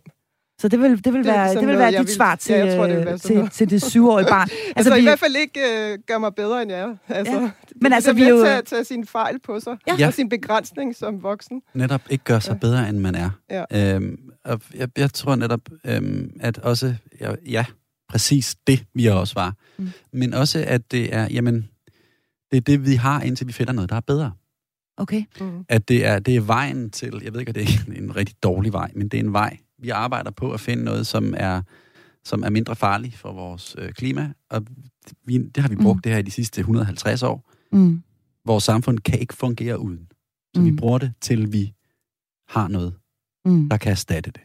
[0.61, 2.53] Så det vil, det vil Det være, det vil noget, være dit vil- svar til,
[2.55, 4.49] Ja, jeg tror, det vil øh, til, til det syvårige barn.
[4.53, 5.61] Altså, altså i vi, hvert fald ikke
[5.93, 6.97] øh, gør mig bedre, end jeg er.
[7.09, 7.51] Altså, Ja.
[7.83, 9.95] Men altså, det vi jo- at tage sine fejl på sig, Ja.
[9.99, 10.07] ja.
[10.07, 11.63] og sin begrænsning som voksen.
[11.75, 12.59] netop ikke gør sig Ja.
[12.59, 13.31] bedre, end man er.
[13.51, 13.95] Ja.
[13.95, 17.65] Øhm, og jeg, jeg tror netop, øhm, at også, ja, ja,
[18.09, 19.55] præcis det, vi også var.
[19.79, 19.91] Mm.
[20.13, 21.69] Men også, at det er, jamen,
[22.51, 24.33] det er det, vi har, indtil vi finder noget, der er bedre.
[24.97, 25.25] Okay.
[25.41, 25.65] Mm.
[25.69, 28.37] At det er, det er vejen til, jeg ved ikke, at det er en rigtig
[28.43, 29.59] dårlig vej, men det er en vej.
[29.79, 31.63] Vi arbejder på at finde noget, som er,
[32.25, 34.67] som er mindre farligt for vores øh, klima, og
[35.25, 36.03] vi, det har vi brugt Mm.
[36.03, 37.53] det her i de sidste 150 år.
[37.73, 38.03] Mm.
[38.45, 40.09] Vores samfund kan ikke fungere uden.
[40.55, 40.67] Så mm.
[40.67, 41.73] vi bruger det, til vi
[42.49, 42.95] har noget,
[43.47, 43.69] Mm.
[43.69, 44.41] der kan erstatte det.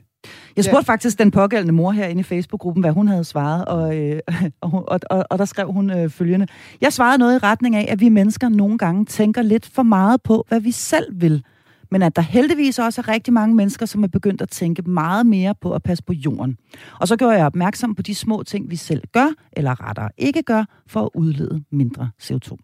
[0.56, 4.20] Jeg spurgte faktisk den pågældende mor herinde i Facebook-gruppen, hvad hun havde svaret, og, øh,
[4.62, 6.48] og, og, og, og der skrev hun øh, følgende.
[6.82, 10.22] Jeg svarede noget i retning af, at vi mennesker nogle gange tænker lidt for meget
[10.22, 11.44] på, hvad vi selv vil.
[11.92, 15.26] Men at der heldigvis også er rigtig mange mennesker, som er begyndt at tænke meget
[15.26, 16.58] mere på at passe på jorden.
[17.00, 20.44] Og så gør jeg opmærksom på de små ting, vi selv gør, eller rettere ikke
[20.44, 22.58] gør, for at udlede mindre CO2.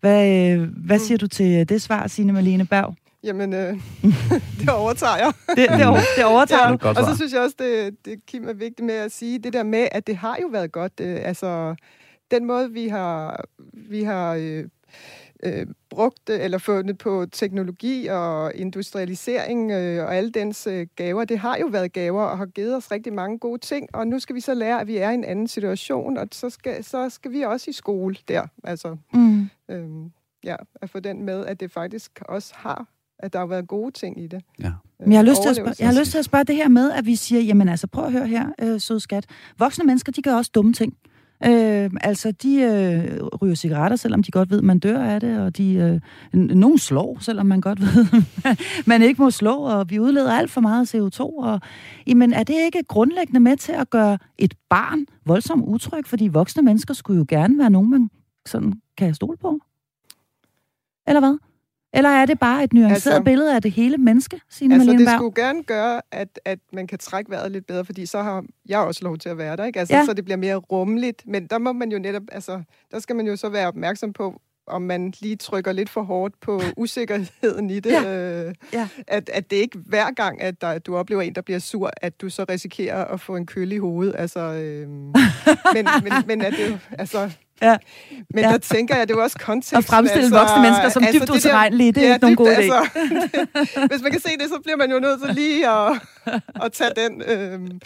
[0.00, 2.94] Hvad, øh, hvad siger du til det svar, Signe Malene Berg?
[3.24, 3.74] Jamen, øh,
[4.60, 5.32] det overtager jeg.
[5.56, 6.68] Det, det, over, det overtager Ja.
[6.68, 6.74] du.
[6.74, 9.38] et godt og så synes jeg også, det, det Kim er vigtigt med at sige,
[9.38, 10.92] det der med, at det har jo været godt.
[11.00, 11.74] Øh, altså,
[12.30, 14.64] den måde, vi har, vi har øh,
[15.42, 21.24] øh, brugt det, eller fundet på teknologi og industrialisering øh, og alle dens øh, gaver,
[21.24, 24.18] det har jo været gaver og har givet os rigtig mange gode ting, og nu
[24.18, 27.10] skal vi så lære, at vi er i en anden situation, og så skal, så
[27.10, 28.46] skal vi også i skole der.
[28.64, 29.48] Altså, Mm.
[29.70, 30.12] øhm,
[30.44, 32.86] ja, at få den med, at det faktisk også har,
[33.18, 34.42] at der har været gode ting i det.
[34.60, 34.72] Ja.
[35.00, 36.68] Men jeg har, lyst til at spørge, jeg har lyst til at spørge det her
[36.68, 39.26] med, at vi siger, jamen altså, prøv at høre her, øh, sød skat.
[39.58, 40.96] Voksne mennesker, de gør også dumme ting.
[41.46, 45.56] Øh, altså, de øh, ryger cigaretter, selvom de godt ved, man dør af det, og
[45.56, 46.00] de, øh,
[46.36, 48.06] n- nogen slår, selvom man godt ved,
[48.86, 51.20] man ikke må slå, og vi udleder alt for meget CO2.
[51.20, 51.60] Og,
[52.06, 56.06] jamen, er det ikke grundlæggende med til at gøre et barn voldsomt utryg?
[56.06, 58.10] Fordi voksne mennesker skulle jo gerne være nogen, man
[58.46, 59.58] sådan kan stole på.
[61.06, 61.38] Eller hvad?
[61.96, 65.10] Eller er det bare et nuanceret altså, billede af det hele menneske, Signe Altså, Malene
[65.10, 68.44] det skulle gerne gøre, at, at man kan trække vejret lidt bedre, fordi så har
[68.68, 69.78] jeg også lov til at være der, ikke?
[69.80, 70.04] Altså, Ja.
[70.04, 71.22] så det bliver mere rummeligt.
[71.26, 74.40] Men der må man jo netop, altså, der skal man jo så være opmærksom på,
[74.66, 77.90] om man lige trykker lidt for hårdt på usikkerheden i det.
[77.92, 78.44] Ja.
[78.48, 78.88] Øh, Ja.
[79.08, 82.20] at, at det ikke hver gang, at der, du oplever en, der bliver sur, at
[82.20, 84.14] du så risikerer at få en køle i hovedet.
[84.18, 85.14] Altså, øh, men,
[85.74, 87.30] men, men at det altså...
[87.62, 87.76] Ja.
[88.30, 88.50] Men Ja.
[88.50, 89.72] der tænker jeg, det er jo også kontekst.
[89.72, 92.48] At fremstille voksne mennesker som dybt det der- utilregnelige, det er ikke nogen dybt, god
[92.48, 92.60] idé.
[92.60, 96.00] Altså, hvis man kan se det, så bliver man jo nødt til lige at,
[96.64, 97.22] at tage den.
[97.22, 97.80] Øh,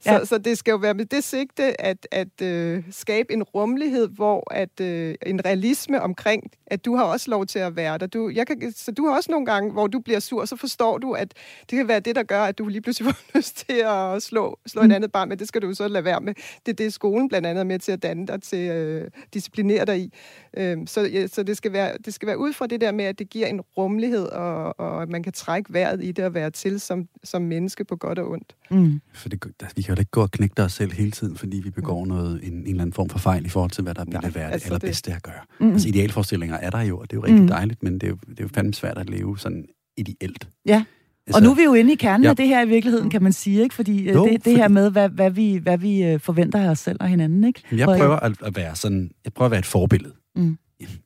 [0.00, 0.24] så, ja.
[0.24, 4.54] så det skal jo være med det sigte, at, at øh, skabe en rummelighed, hvor
[4.54, 8.06] at øh, en realisme omkring, at du har også lov til at være der.
[8.06, 10.98] Du, jeg kan, så du har også nogle gange, hvor du bliver sur, så forstår
[10.98, 11.34] du, at
[11.70, 14.58] det kan være det, der gør, at du lige pludselig får lyst til at slå,
[14.66, 14.90] slå mm.
[14.90, 16.34] et andet barn, men det skal du så lade være med.
[16.66, 19.84] Det er det, skolen blandt andet er med til at danne dig, til øh, disciplinere
[19.84, 20.12] dig i.
[20.56, 23.04] Øh, så ja, så det, skal være, det skal være ud fra det der med,
[23.04, 26.34] at det giver en rummelighed, og, og at man kan trække vejret i det og
[26.34, 28.56] være til som, som menneske på godt og ondt.
[28.70, 29.00] Mm.
[29.14, 29.44] For det,
[29.76, 32.08] vi kan jo ikke gå og knække os selv hele tiden, fordi vi begår mm.
[32.08, 34.52] noget, en, en eller anden form for fejl i forhold til, hvad der vil være
[34.52, 35.16] altså det allerbedste det.
[35.16, 35.42] at gøre.
[35.60, 35.72] Mm.
[35.72, 37.48] Altså idealforestillinger er der jo, og det er jo rigtig mm.
[37.48, 40.48] dejligt, men det er jo, det er jo fandme svært at leve sådan ideelt.
[40.66, 40.84] Ja.
[41.26, 42.30] Altså, og nu er vi jo inde i kernen ja.
[42.30, 43.74] af det her i virkeligheden, kan man sige, ikke?
[43.74, 44.56] Fordi øh, jo, det, det fordi...
[44.56, 47.62] her med, hvad, hvad, vi, hvad vi øh, forventer af os selv og hinanden, ikke?
[47.72, 50.14] Jeg prøver at, at være sådan, jeg prøver at være et forbillede.
[50.40, 50.58] Mm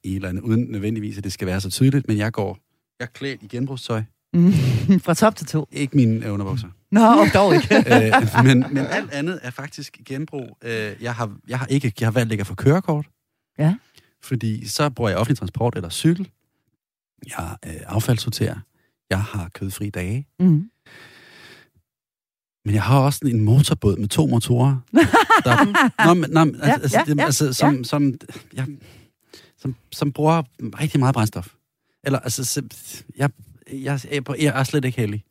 [0.05, 2.59] i eller andet, uden nødvendigvis, at det skal være så tydeligt, men jeg går,
[2.99, 4.03] jeg er klædt i genbrugstøj.
[4.35, 4.53] Mm.
[5.05, 5.69] Fra top til to?
[5.73, 6.69] Ikke mine underbukser.
[6.91, 7.77] Nå, dog ikke.
[7.95, 10.59] øh, men, men alt andet er faktisk genbrug.
[10.63, 13.07] Øh, jeg, har, jeg har ikke, jeg har valgt ikke at få kørekort.
[13.59, 13.75] Ja.
[14.23, 16.31] Fordi så bruger jeg offentlig transport eller cykel.
[17.27, 18.57] Jeg øh, affaldssorterer.
[19.11, 20.27] Jeg har kødfri dage.
[20.41, 20.71] Mm.
[22.65, 24.77] Men jeg har også en motorbåd med to motorer.
[25.45, 27.83] Der, nå, nå, altså, ja, altså, det, ja, altså, som, ja.
[27.83, 28.15] som,
[28.55, 28.67] jeg,
[29.65, 30.43] som, som bruger
[30.81, 31.49] rigtig meget brændstof.
[32.05, 32.63] Eller, altså,
[33.17, 33.31] jeg,
[33.73, 35.25] jeg, jeg, jeg er slet ikke heldig.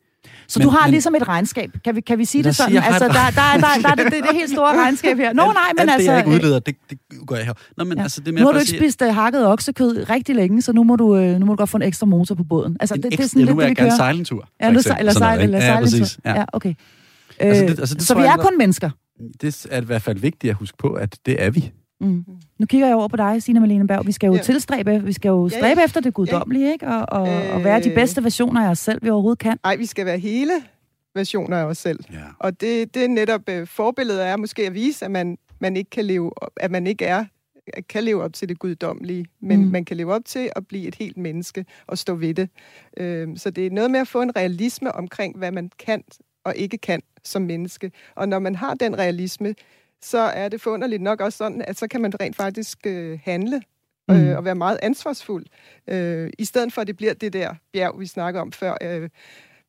[0.47, 2.71] Så men, du har men, ligesom et regnskab, kan vi, kan vi sige det sådan?
[2.71, 3.21] Sige, altså, der, der,
[3.55, 5.33] der, der er det, det, det helt store regnskab her.
[5.33, 6.11] Nå, nej, men alt altså...
[6.11, 7.53] det, jeg ikke udleder, det, det gør jeg her.
[7.77, 8.03] Nå, men, ja.
[8.03, 10.61] altså, det er mere nu har du ikke sige, spist uh, hakket oksekød rigtig længe,
[10.61, 12.77] så nu må, du, uh, nu må du godt få en ekstra motor på båden.
[12.79, 14.47] Altså, det, det, er sådan ja, lidt, nu vil jeg gerne sejle en tur.
[14.61, 16.07] Ja, nu, eller sejle, eller sejle en tur.
[16.25, 16.73] Ja, okay.
[17.39, 18.89] Altså, det, altså, det så vi er kun mennesker.
[19.41, 21.71] Det er i hvert fald vigtigt at huske på, at det er vi.
[22.03, 22.25] Mm.
[22.57, 24.07] Nu kigger jeg over på dig, Signe Malene Berg.
[24.07, 24.41] Vi skal jo ja.
[24.41, 25.85] tilstræbe, vi skal jo stræbe ja.
[25.85, 26.71] efter det guddommelige, ja.
[26.71, 26.87] ikke?
[26.87, 27.55] Og, og, øh...
[27.55, 29.57] og være de bedste versioner af os selv, vi overhovedet kan.
[29.63, 30.53] Nej, vi skal være hele
[31.15, 31.99] versioner af os selv.
[32.13, 32.17] Ja.
[32.39, 36.05] Og det, det netop uh, forbilledet er måske at vise, at man, man ikke kan
[36.05, 37.25] leve, at man ikke er
[37.89, 39.71] kan leve op til det guddommelige, men mm.
[39.71, 42.49] man kan leve op til at blive et helt menneske og stå ved det.
[43.01, 46.03] Uh, så det er noget med at få en realisme omkring, hvad man kan
[46.43, 47.91] og ikke kan som menneske.
[48.15, 49.55] Og når man har den realisme,
[50.03, 53.61] så er det forunderligt nok også sådan, at så kan man rent faktisk øh, handle
[54.11, 54.35] øh, mm.
[54.35, 55.45] og være meget ansvarsfuld,
[55.87, 59.09] øh, i stedet for at det bliver det der bjerg, vi snakker om før, øh,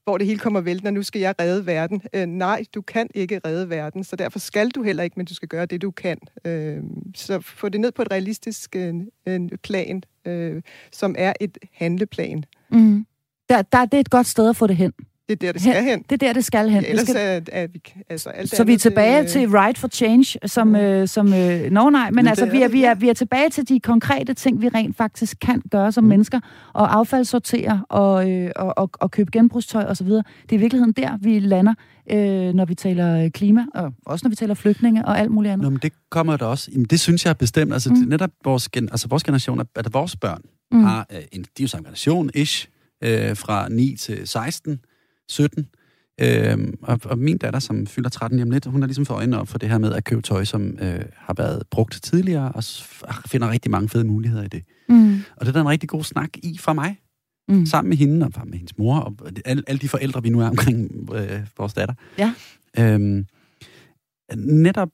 [0.04, 2.02] hvor det hele kommer vælten, og nu skal jeg redde verden.
[2.12, 5.34] Øh, nej, du kan ikke redde verden, så derfor skal du heller ikke, men du
[5.34, 6.18] skal gøre det, du kan.
[6.44, 6.82] Øh,
[7.14, 10.62] så få det ned på et realistisk øh, plan, øh,
[10.92, 12.44] som er et handleplan.
[12.70, 13.06] Mm.
[13.48, 14.92] Der, der, det er et godt sted at få det hen.
[15.28, 16.02] Det er der, det skal hen.
[16.02, 16.82] Det er der, det skal hen.
[16.82, 17.16] Ja, ellers skal...
[17.16, 17.82] er, er vi...
[18.08, 20.76] Altså, alt så vi er tilbage det, til Right for Change, som...
[20.76, 21.00] Ja.
[21.00, 23.50] Øh, som øh, no, nej, men, men altså, vi er, vi, er, vi er tilbage
[23.50, 26.08] til de konkrete ting, vi rent faktisk kan gøre som mm.
[26.08, 26.40] mennesker,
[26.72, 30.06] og affaldssortere, og, øh, og, og, og købe genbrugstøj osv.
[30.06, 31.74] Det er i virkeligheden der, vi lander,
[32.10, 35.64] øh, når vi taler klima, og også når vi taler flygtninge og alt muligt andet.
[35.64, 36.70] Nå, men det kommer der også.
[36.72, 37.72] Jamen, det synes jeg er bestemt.
[37.72, 38.08] Altså, mm.
[38.08, 40.84] netop vores, gen, altså, vores generation, at vores børn mm.
[40.84, 42.68] har øh, en, de er jo samme generation-ish,
[43.04, 44.80] øh, fra 9 til 16,
[45.28, 45.68] 17.
[46.20, 49.40] Øhm, og, og min datter, som fylder 13 hjem lidt, hun har ligesom fået øjnene
[49.40, 52.64] op for det her med at købe tøj, som øh, har været brugt tidligere, og
[53.26, 54.64] finder rigtig mange fede muligheder i det.
[54.88, 55.22] Mm.
[55.36, 56.96] Og det er der en rigtig god snak i fra mig,
[57.48, 57.66] mm.
[57.66, 60.48] sammen med hende, og med hendes mor, og alle, alle de forældre, vi nu er
[60.48, 61.94] omkring øh, vores datter.
[62.18, 62.34] Ja.
[62.78, 63.26] Øhm,
[64.36, 64.88] netop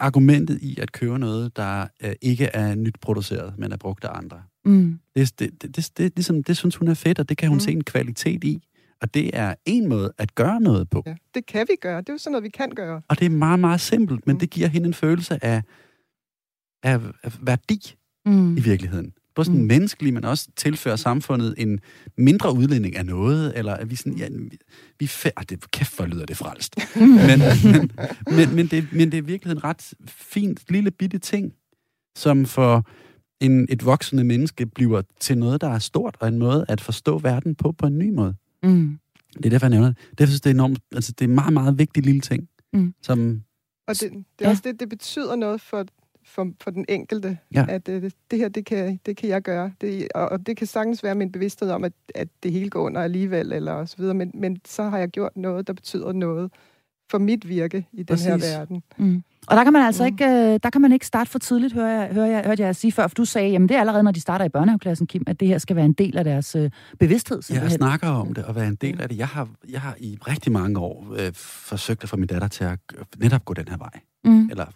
[0.00, 4.18] argumentet i at købe noget, der øh, ikke er nyt produceret, men er brugt af
[4.18, 4.42] andre.
[4.64, 4.98] Mm.
[5.16, 7.56] Det, det, det, det, det, ligesom, det synes hun er fedt, og det kan hun
[7.56, 7.60] mm.
[7.60, 8.62] se en kvalitet i.
[9.00, 11.02] Og det er en måde at gøre noget på.
[11.06, 12.00] Ja, det kan vi gøre.
[12.00, 13.02] Det er jo sådan noget, vi kan gøre.
[13.08, 14.40] Og det er meget, meget simpelt, men mm.
[14.40, 15.62] det giver hende en følelse af,
[16.82, 17.94] af, af værdi
[18.26, 18.56] mm.
[18.56, 19.12] i virkeligheden.
[19.34, 19.66] Både sådan mm.
[19.66, 21.80] menneskelig, men også tilfører samfundet en
[22.18, 24.58] mindre udlænding af noget, eller at vi sådan, ja, vi,
[24.98, 26.76] vi ah, det, kæft, hvor lyder det frelst.
[26.96, 27.38] men,
[27.72, 27.90] men,
[28.36, 31.52] men, men, det, men det er i virkeligheden ret fint, lille bitte ting,
[32.16, 32.86] som for
[33.40, 37.18] en, et voksende menneske bliver til noget, der er stort, og en måde at forstå
[37.18, 38.34] verden på, på en ny måde.
[38.64, 38.98] Mm.
[39.36, 40.18] Det er derfor, jeg nævner det.
[40.18, 42.94] Derfor synes det er enormt, altså det er en meget, meget vigtig lille ting, mm.
[43.02, 43.42] som...
[43.86, 44.50] Og det, det er ja.
[44.50, 45.86] også det, det betyder noget for,
[46.24, 47.66] for, for den enkelte, ja.
[47.68, 49.72] at det, det her, det kan, det kan jeg gøre.
[49.80, 52.80] Det, og, og det kan sagtens være min bevidsthed om, at, at det hele går
[52.82, 56.50] under alligevel, eller så videre, men, men så har jeg gjort noget, der betyder noget
[57.10, 58.26] for mit virke i den Præcis.
[58.26, 58.82] her verden.
[58.96, 59.22] Mm.
[59.46, 60.06] Og der kan man altså mm.
[60.06, 62.76] ikke, øh, der kan man ikke starte for tidligt, hører jeg, hører jeg, hørte jeg
[62.76, 65.22] sige før, for du sagde, jamen det er allerede, når de starter i børnehaveklassen, Kim,
[65.26, 67.42] at det her skal være en del af deres øh, bevidsthed.
[67.42, 67.70] Simpelthen.
[67.70, 69.18] Jeg snakker om det, og være en del af det.
[69.18, 72.64] Jeg har, jeg har i rigtig mange år øh, forsøgt at få min datter til
[72.64, 72.78] at
[73.18, 74.00] netop gå den her vej.
[74.24, 74.48] Mm.
[74.50, 74.66] Eller,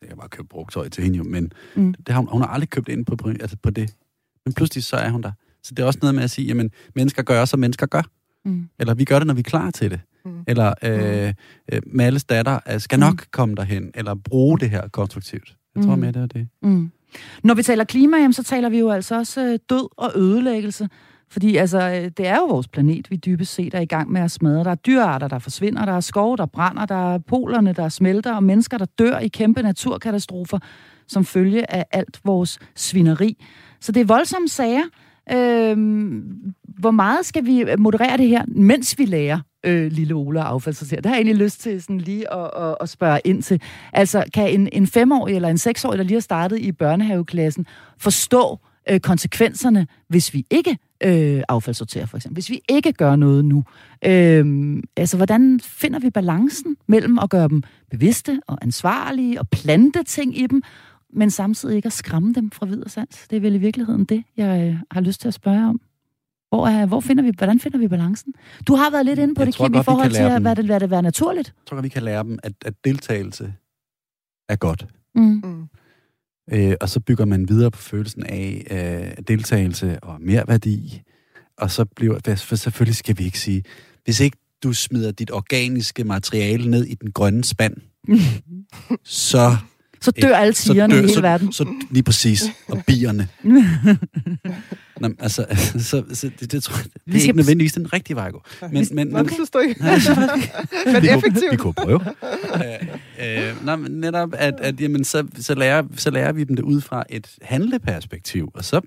[0.00, 1.94] jeg kan bare købe brugtøj til hende jo, men mm.
[1.94, 3.94] det har hun, hun har aldrig købt ind på, altså på det.
[4.44, 5.32] Men pludselig så er hun der.
[5.62, 8.02] Så det er også noget med at sige, jamen mennesker gør, som mennesker gør.
[8.44, 8.68] Mm.
[8.78, 10.00] Eller vi gør det, når vi er klar til det.
[10.24, 10.44] Mm.
[10.46, 11.32] Eller øh,
[11.72, 13.26] øh, Malles datter øh, skal nok mm.
[13.30, 15.56] komme derhen, eller bruge det her konstruktivt.
[15.74, 16.00] Jeg tror mm.
[16.00, 16.48] mere, det er det.
[16.62, 16.90] Mm.
[17.42, 20.88] Når vi taler klima, jamen, så taler vi jo altså også øh, død og ødelæggelse.
[21.30, 24.20] Fordi altså, øh, det er jo vores planet, vi dybest set er i gang med
[24.20, 24.64] at smadre.
[24.64, 28.34] Der er dyrearter, der forsvinder, der er skove, der brænder, der er polerne, der smelter,
[28.34, 30.58] og mennesker, der dør i kæmpe naturkatastrofer
[31.06, 33.44] som følge af alt vores svineri.
[33.80, 34.84] Så det er voldsomme sager.
[35.32, 40.48] Øhm, hvor meget skal vi moderere det her, mens vi lærer øh, lille Ola og
[40.48, 41.00] affaldssorterer.
[41.00, 43.62] Det har jeg egentlig lyst til sådan lige at, at, at spørge ind til.
[43.92, 47.66] Altså, kan en, en femårig eller en seksårig, der lige har startet i børnehaveklassen,
[47.98, 48.58] forstå
[48.90, 52.34] øh, konsekvenserne, hvis vi ikke øh, affaldssorterer, for eksempel?
[52.34, 53.64] Hvis vi ikke gør noget nu?
[54.06, 60.02] Øh, altså, hvordan finder vi balancen mellem at gøre dem bevidste og ansvarlige og plante
[60.02, 60.62] ting i dem,
[61.12, 63.26] men samtidig ikke at skræmme dem fra videre sans.
[63.30, 65.80] Det er vel i virkeligheden det, jeg øh, har lyst til at spørge om.
[66.54, 68.34] Hvor, er, hvor finder vi, hvordan finder vi balancen?
[68.66, 70.64] Du har været lidt inde på jeg det, Kim, i forhold til, at hvad det,
[70.64, 71.48] hvad det være naturligt.
[71.48, 73.54] Jeg tror godt, vi kan lære dem, at, at deltagelse
[74.48, 74.86] er godt.
[75.14, 75.22] Mm.
[75.22, 75.68] Mm.
[76.52, 81.02] Øh, og så bygger man videre på følelsen af øh, deltagelse og mere værdi.
[81.58, 83.62] Og så bliver, for selvfølgelig skal vi ikke sige,
[84.04, 87.76] hvis ikke du smider dit organiske materiale ned i den grønne spand,
[89.04, 89.56] så
[90.04, 91.52] så dør alle tigerne i hele så, verden.
[91.52, 92.44] Så, så lige præcis.
[92.68, 93.28] Og bierne.
[95.00, 95.46] Nå, altså,
[95.90, 98.42] så, så det, det, tror jeg, det er ikke nødvendigvis den rigtige vej at gå.
[98.60, 99.28] Men, men, men,
[99.64, 99.76] ikke?
[100.92, 101.52] men effektivt.
[101.52, 102.00] Vi kunne prøve.
[102.54, 106.56] øh, øh, nej, men netop, at, at jamen, så, så, lærer, så lærer vi dem
[106.56, 108.80] det ud fra et handleperspektiv, og så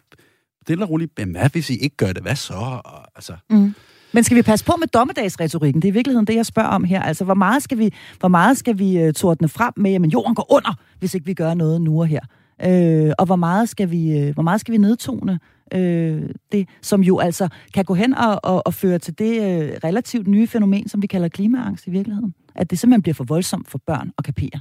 [0.68, 2.22] det er roligt, jamen, hvad hvis I ikke gør det?
[2.22, 2.54] Hvad så?
[2.86, 3.74] Og, altså, mm.
[4.12, 5.82] Men skal vi passe på med dommedagsretorikken?
[5.82, 7.02] Det er i virkeligheden det, jeg spørger om her.
[7.02, 10.36] Altså, hvor meget skal vi, hvor meget skal vi uh, tordne frem med, at jorden
[10.36, 12.22] går under, hvis ikke vi gør noget nu og her?
[12.66, 15.40] Øh, og hvor meget skal vi, uh, hvor meget skal vi nedtone
[15.74, 19.78] øh, det, som jo altså kan gå hen og, og, og føre til det uh,
[19.84, 22.34] relativt nye fænomen, som vi kalder klimaangst i virkeligheden?
[22.56, 24.60] At det simpelthen bliver for voldsomt for børn at kapere?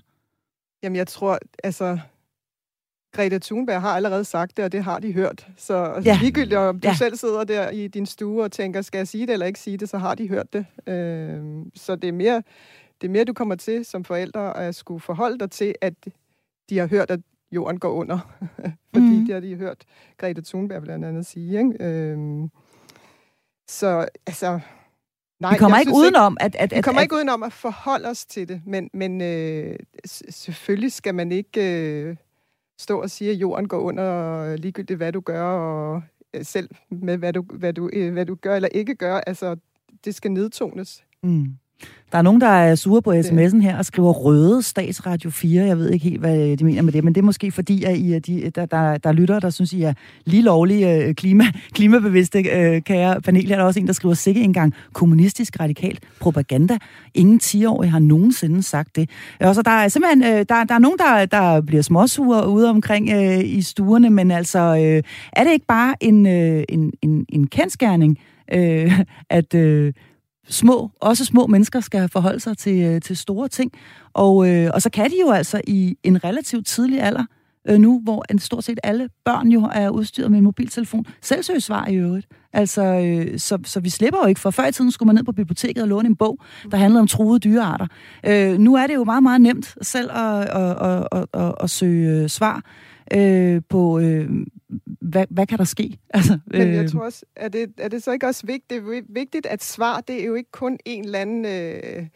[0.83, 1.99] Jamen, jeg tror, altså,
[3.17, 5.47] Greta Thunberg har allerede sagt det, og det har de hørt.
[5.57, 6.19] Så altså, ja.
[6.21, 6.95] ligegyldigt om du ja.
[6.95, 9.77] selv sidder der i din stue og tænker, skal jeg sige det eller ikke sige
[9.77, 10.67] det, så har de hørt det.
[10.87, 11.43] Øh,
[11.75, 12.43] så det er, mere,
[13.01, 15.95] det er mere, du kommer til som forældre at skulle forholde dig til, at
[16.71, 17.21] de har hørt, at
[17.53, 18.19] jorden går under.
[18.95, 19.27] Fordi mm.
[19.27, 19.85] det har de hørt
[20.19, 21.59] Greta Thunberg blandt andet sige.
[21.59, 21.85] Ikke?
[21.85, 22.49] Øh,
[23.69, 24.61] så altså...
[25.41, 26.77] Nej, vi kommer ikke udenom at, at, at...
[26.77, 29.79] Vi kommer at, ikke udenom at forholde os til det, men, men øh,
[30.31, 31.61] selvfølgelig skal man ikke...
[31.61, 32.17] Øh,
[32.79, 36.03] stå og sige, at jorden går under øh, ligegyldigt, hvad du gør, og
[36.35, 39.17] øh, selv med, hvad du, hvad du, øh, hvad du gør eller ikke gør.
[39.17, 39.57] Altså,
[40.05, 41.05] det skal nedtones.
[41.23, 41.57] Mm.
[42.13, 45.65] Der er nogen, der er sure på sms'en her og skriver røde statsradio 4.
[45.65, 47.97] Jeg ved ikke helt, hvad de mener med det, men det er måske fordi, at
[47.97, 49.93] I, de, der, der, der lytter, der synes, I er
[50.25, 51.45] lige lovlige øh, klima,
[51.77, 53.51] klimabevidste, øh, kære panel.
[53.51, 56.79] Er der også en, der skriver sikkert engang kommunistisk radikal propaganda.
[57.15, 59.11] Ingen 10-årige har nogensinde sagt det.
[59.41, 62.71] Og så der er simpelthen, øh, der, der er nogen, der, der bliver småsure ude
[62.71, 65.03] omkring øh, i stuerne, men altså, øh,
[65.33, 68.19] er det ikke bare en, øh, en, en, en kendskærning,
[68.53, 69.01] øh,
[69.31, 69.55] at...
[69.55, 69.93] Øh,
[70.49, 73.73] små, også små mennesker skal forholde sig til, øh, til store ting.
[74.13, 77.25] Og, øh, og så kan de jo altså i en relativt tidlig alder,
[77.69, 81.43] øh, nu, hvor en stort set alle børn jo er udstyret med en mobiltelefon, selv
[81.43, 82.27] søge svar i øvrigt.
[82.53, 85.25] Altså, øh, så, så vi slipper jo ikke, for før i tiden skulle man ned
[85.25, 86.39] på biblioteket og låne en bog,
[86.71, 87.87] der handlede om truede dyrearter.
[88.27, 91.71] Øh, nu er det jo meget, meget nemt selv at, at, at, at, at, at
[91.71, 92.63] søge øh, svar
[93.15, 94.31] øh, på, øh,
[95.07, 95.99] hvad, hvad kan der ske?
[96.15, 96.39] Altså.
[96.47, 99.65] Men jeg øh, tror også, er det, er det så ikke også vigtigt, vigtigt, at
[99.65, 102.07] svar, det er jo ikke kun en eller anden, øh,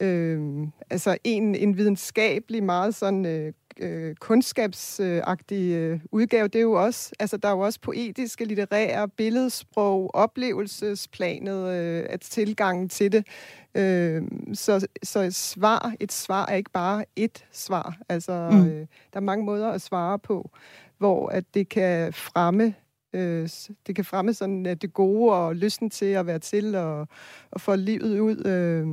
[0.00, 6.72] øh, altså en, en videnskabelig, meget sådan øh, øh, kundskabsagtig øh, udgave, det er jo
[6.72, 13.26] også, altså der er jo også poetiske, litterære, billedsprog, oplevelsesplanet, øh, at tilgangen til det.
[13.74, 14.22] Øh,
[14.54, 17.96] så, så et svar, et svar er ikke bare et svar.
[18.08, 18.66] Altså, mm.
[18.66, 20.50] øh, der er mange måder at svare på,
[20.98, 22.74] hvor at det kan fremme
[23.12, 23.48] øh,
[23.86, 27.08] det kan fremme sådan at det gode og lysten til at være til og,
[27.50, 28.86] og få livet ud øh,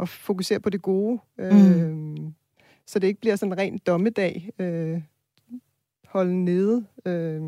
[0.00, 1.20] og fokusere på det gode.
[1.38, 2.34] Øh, mm.
[2.86, 4.50] Så det ikke bliver sådan en ren dommedag.
[4.58, 5.02] Øh,
[6.06, 6.86] holde nede.
[7.06, 7.42] Øh,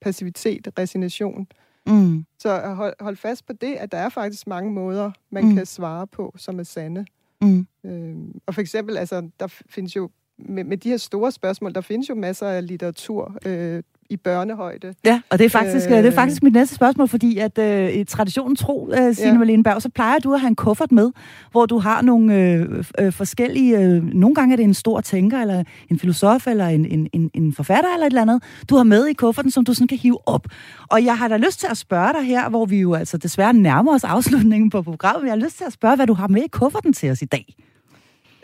[0.00, 1.46] passivitet, resignation.
[1.86, 2.24] Mm.
[2.38, 5.54] Så hold, hold fast på det, at der er faktisk mange måder, man mm.
[5.54, 7.06] kan svare på, som er sande.
[7.40, 7.66] Mm.
[7.84, 11.80] Øhm, og for eksempel, altså, der findes jo, med, med de her store spørgsmål, der
[11.80, 14.94] findes jo masser af litteratur, øh, i børnehøjde.
[15.04, 17.92] Ja, og det er faktisk, øh, det er faktisk mit næste spørgsmål, fordi at øh,
[17.92, 19.38] i traditionen tro, øh, Signe ja.
[19.38, 21.10] Malene Berg, så plejer du at have en kuffert med,
[21.50, 25.40] hvor du har nogle øh, øh, forskellige, øh, nogle gange er det en stor tænker,
[25.40, 28.84] eller en filosof, eller en, en, en, en forfatter, eller et eller andet, du har
[28.84, 30.46] med i kufferten, som du sådan kan hive op.
[30.90, 33.52] Og jeg har da lyst til at spørge dig her, hvor vi jo altså desværre
[33.52, 36.42] nærmer os afslutningen på programmet, jeg har lyst til at spørge, hvad du har med
[36.42, 37.54] i kufferten til os i dag.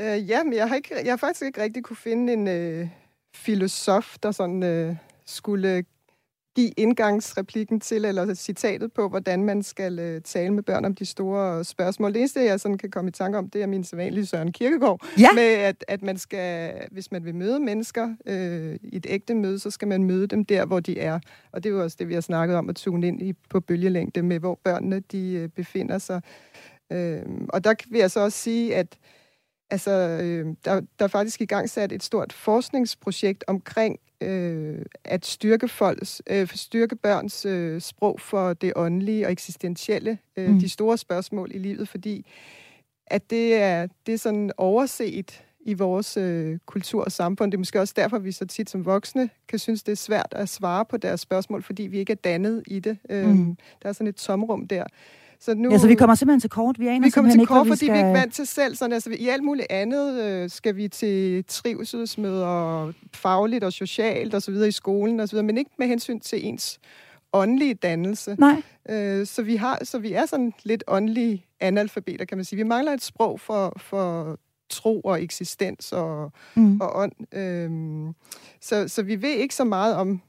[0.01, 2.89] Øh, ja, men jeg har, ikke, jeg har faktisk ikke rigtig kunne finde en øh,
[3.35, 5.85] filosof, der sådan øh, skulle
[6.57, 11.05] give indgangsreplikken til, eller citatet på, hvordan man skal øh, tale med børn om de
[11.05, 12.13] store spørgsmål.
[12.13, 15.07] Det eneste, jeg sådan kan komme i tanke om, det er min sædvanlige Søren Kirkegaard,
[15.19, 15.29] ja.
[15.35, 19.59] med at, at man skal, hvis man vil møde mennesker øh, i et ægte møde,
[19.59, 21.21] så skal man møde dem der, hvor de er.
[21.53, 23.61] Og det er jo også det, vi har snakket om, at tune ind i, på
[23.61, 26.21] bølgelængde med, hvor børnene de øh, befinder sig.
[26.93, 28.99] Øh, og der vil jeg så også sige, at
[29.71, 35.27] Altså, øh, der, der er faktisk i gang sat et stort forskningsprojekt omkring øh, at
[35.27, 40.61] styrke folks, øh, styrke børns øh, sprog for det åndelige og eksistentielle, øh, mm.
[40.61, 42.27] de store spørgsmål i livet, fordi
[43.07, 47.53] at det er, det er sådan overset i vores øh, kultur og samfund.
[47.53, 50.33] Det er måske også derfor, vi så tit som voksne kan synes, det er svært
[50.33, 52.99] at svare på deres spørgsmål, fordi vi ikke er dannet i det.
[53.11, 53.57] Øh, mm.
[53.83, 54.85] Der er sådan et tomrum der.
[55.45, 56.79] Så nu, ja, så vi kommer simpelthen til kort.
[56.79, 57.95] Vi, aner vi kommer til kort, ikke, fordi vi, skal...
[57.95, 58.77] vi er ikke vant til selv.
[58.77, 64.43] Sådan, altså, I alt muligt andet øh, skal vi til trivselsmøder, fagligt og socialt og
[64.43, 66.79] så videre i skolen og så videre, men ikke med hensyn til ens
[67.33, 68.37] åndelige dannelse.
[68.39, 68.63] Nej.
[68.89, 72.57] Øh, så, vi har, så vi er sådan lidt åndelige analfabeter, kan man sige.
[72.57, 74.39] Vi mangler et sprog for, for
[74.71, 76.81] tro og eksistens og, mm.
[76.81, 77.35] og ånd.
[77.35, 78.15] Øh,
[78.61, 80.21] så, så vi ved ikke så meget om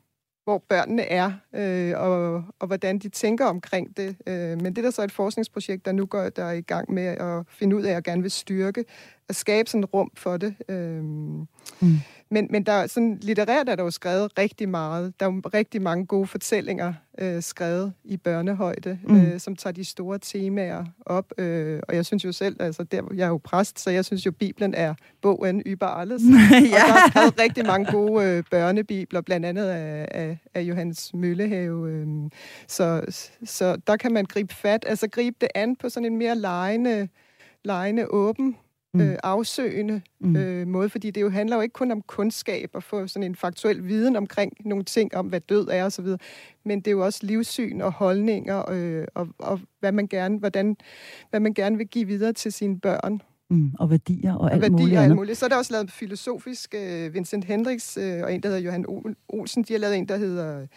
[0.46, 4.16] hvor børnene er, øh, og, og hvordan de tænker omkring det.
[4.28, 6.94] Øh, men det er der så et forskningsprojekt, der nu går der er i gang
[6.94, 8.86] med at finde ud af, at gerne vil styrke,
[9.30, 10.56] at skabe sådan et rum for det.
[10.70, 12.00] Øh, mm.
[12.36, 15.14] Men, men der er sådan, litterært er der jo skrevet rigtig meget.
[15.20, 19.22] Der er jo rigtig mange gode fortællinger øh, skrevet i børnehøjde, mm.
[19.22, 21.34] øh, som tager de store temaer op.
[21.38, 24.26] Øh, og jeg synes jo selv, altså der, jeg er jo præst, så jeg synes
[24.26, 26.22] jo, Bibelen er bogen über alles.
[26.52, 26.84] ja.
[26.84, 31.14] Og der er skrevet rigtig mange gode øh, børnebibler, blandt andet af, af, af Johannes
[31.14, 31.90] Møllehave.
[31.90, 32.08] Øh,
[32.68, 33.02] så,
[33.46, 37.08] så der kan man gribe fat, altså gribe det an på sådan en mere lejende,
[37.64, 38.56] lejende åben
[38.96, 39.02] mm.
[39.02, 40.36] øh, afsøgende mm.
[40.36, 43.36] øh, måde, fordi det jo handler jo ikke kun om kundskab og få sådan en
[43.36, 46.06] faktuel viden omkring nogle ting om, hvad død er osv.,
[46.66, 50.78] men det er jo også livssyn og holdninger øh, og, og hvad man gerne, hvordan,
[51.30, 53.22] hvad man gerne vil give videre til sine børn.
[53.50, 55.38] Mm, og værdier og, og alt værdier muligt og alt muligt.
[55.38, 58.86] Så er der også lavet filosofisk, øh, Vincent Hendricks øh, og en, der hedder Johan
[59.30, 60.68] Olsen, de har lavet en, der hedder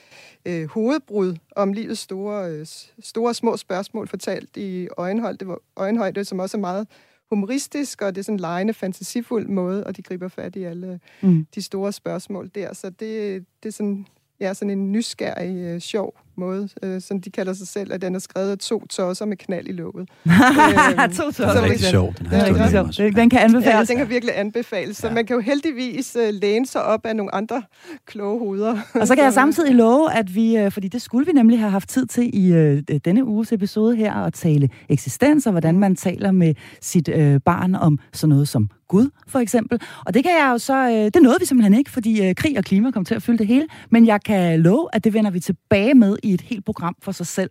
[0.47, 2.67] øh, Hovedbrud om livets store, øh,
[3.01, 5.47] store små spørgsmål, fortalt i øjenhøjde,
[5.77, 6.87] øjenhøjde, som også er meget
[7.31, 11.01] humoristisk, og det er sådan en lejende, fantasifuld måde, og de griber fat i alle
[11.23, 11.47] mm.
[11.55, 12.75] de store spørgsmål der.
[12.75, 14.07] Så det, det er sådan,
[14.41, 18.15] ja, sådan en nysgerrig, øh, sjov måde, øh, som de kalder sig selv, at den
[18.15, 20.09] er skrevet af to tosser med knald i låget.
[20.27, 21.47] øhm, to tosser.
[21.47, 22.19] Det er rigtig sjovt.
[22.19, 23.89] Den, her den kan anbefales.
[23.89, 24.97] Ja, den kan virkelig anbefales.
[24.97, 25.15] Så ja.
[25.15, 27.63] man kan jo heldigvis øh, læne sig op af nogle andre
[28.07, 28.79] kloge hoveder.
[28.95, 31.71] Og så kan jeg samtidig love, at vi, øh, fordi det skulle vi nemlig have
[31.71, 35.97] haft tid til i øh, denne uges episode her, at tale eksistens og hvordan man
[35.97, 39.81] taler med sit øh, barn om sådan noget som Gud, for eksempel.
[40.07, 42.59] Og det kan jeg jo så, øh, det nåede vi simpelthen ikke, fordi øh, krig
[42.59, 45.31] og klima kom til at fylde det hele, men jeg kan love, at det vender
[45.31, 47.51] vi tilbage med i et helt program for sig selv.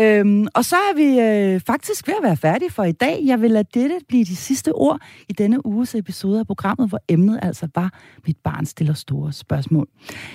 [0.00, 3.20] Øhm, og så er vi øh, faktisk ved at være færdige for i dag.
[3.24, 7.00] Jeg vil lade dette blive de sidste ord i denne uges episode af programmet, hvor
[7.08, 7.90] emnet altså var
[8.26, 9.88] Mit barn stiller store spørgsmål.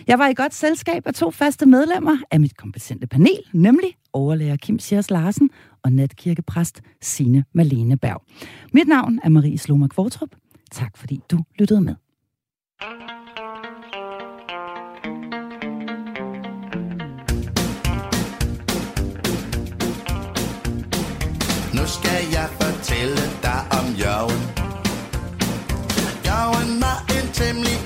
[0.08, 4.56] Jeg var i godt selskab af to faste medlemmer af mit kompetente panel, nemlig overlæger
[4.56, 5.50] Kim Sjærs Larsen
[5.84, 8.24] og natkirkepræst Sine Malene Berg.
[8.74, 10.30] Mit navn er Marie Sloma Kvortrup.
[10.72, 11.96] Tak fordi du lyttede med.
[21.74, 24.42] Nu skal jeg fortælle dig om Jørgen.
[26.28, 27.78] Jørgen var en temmelig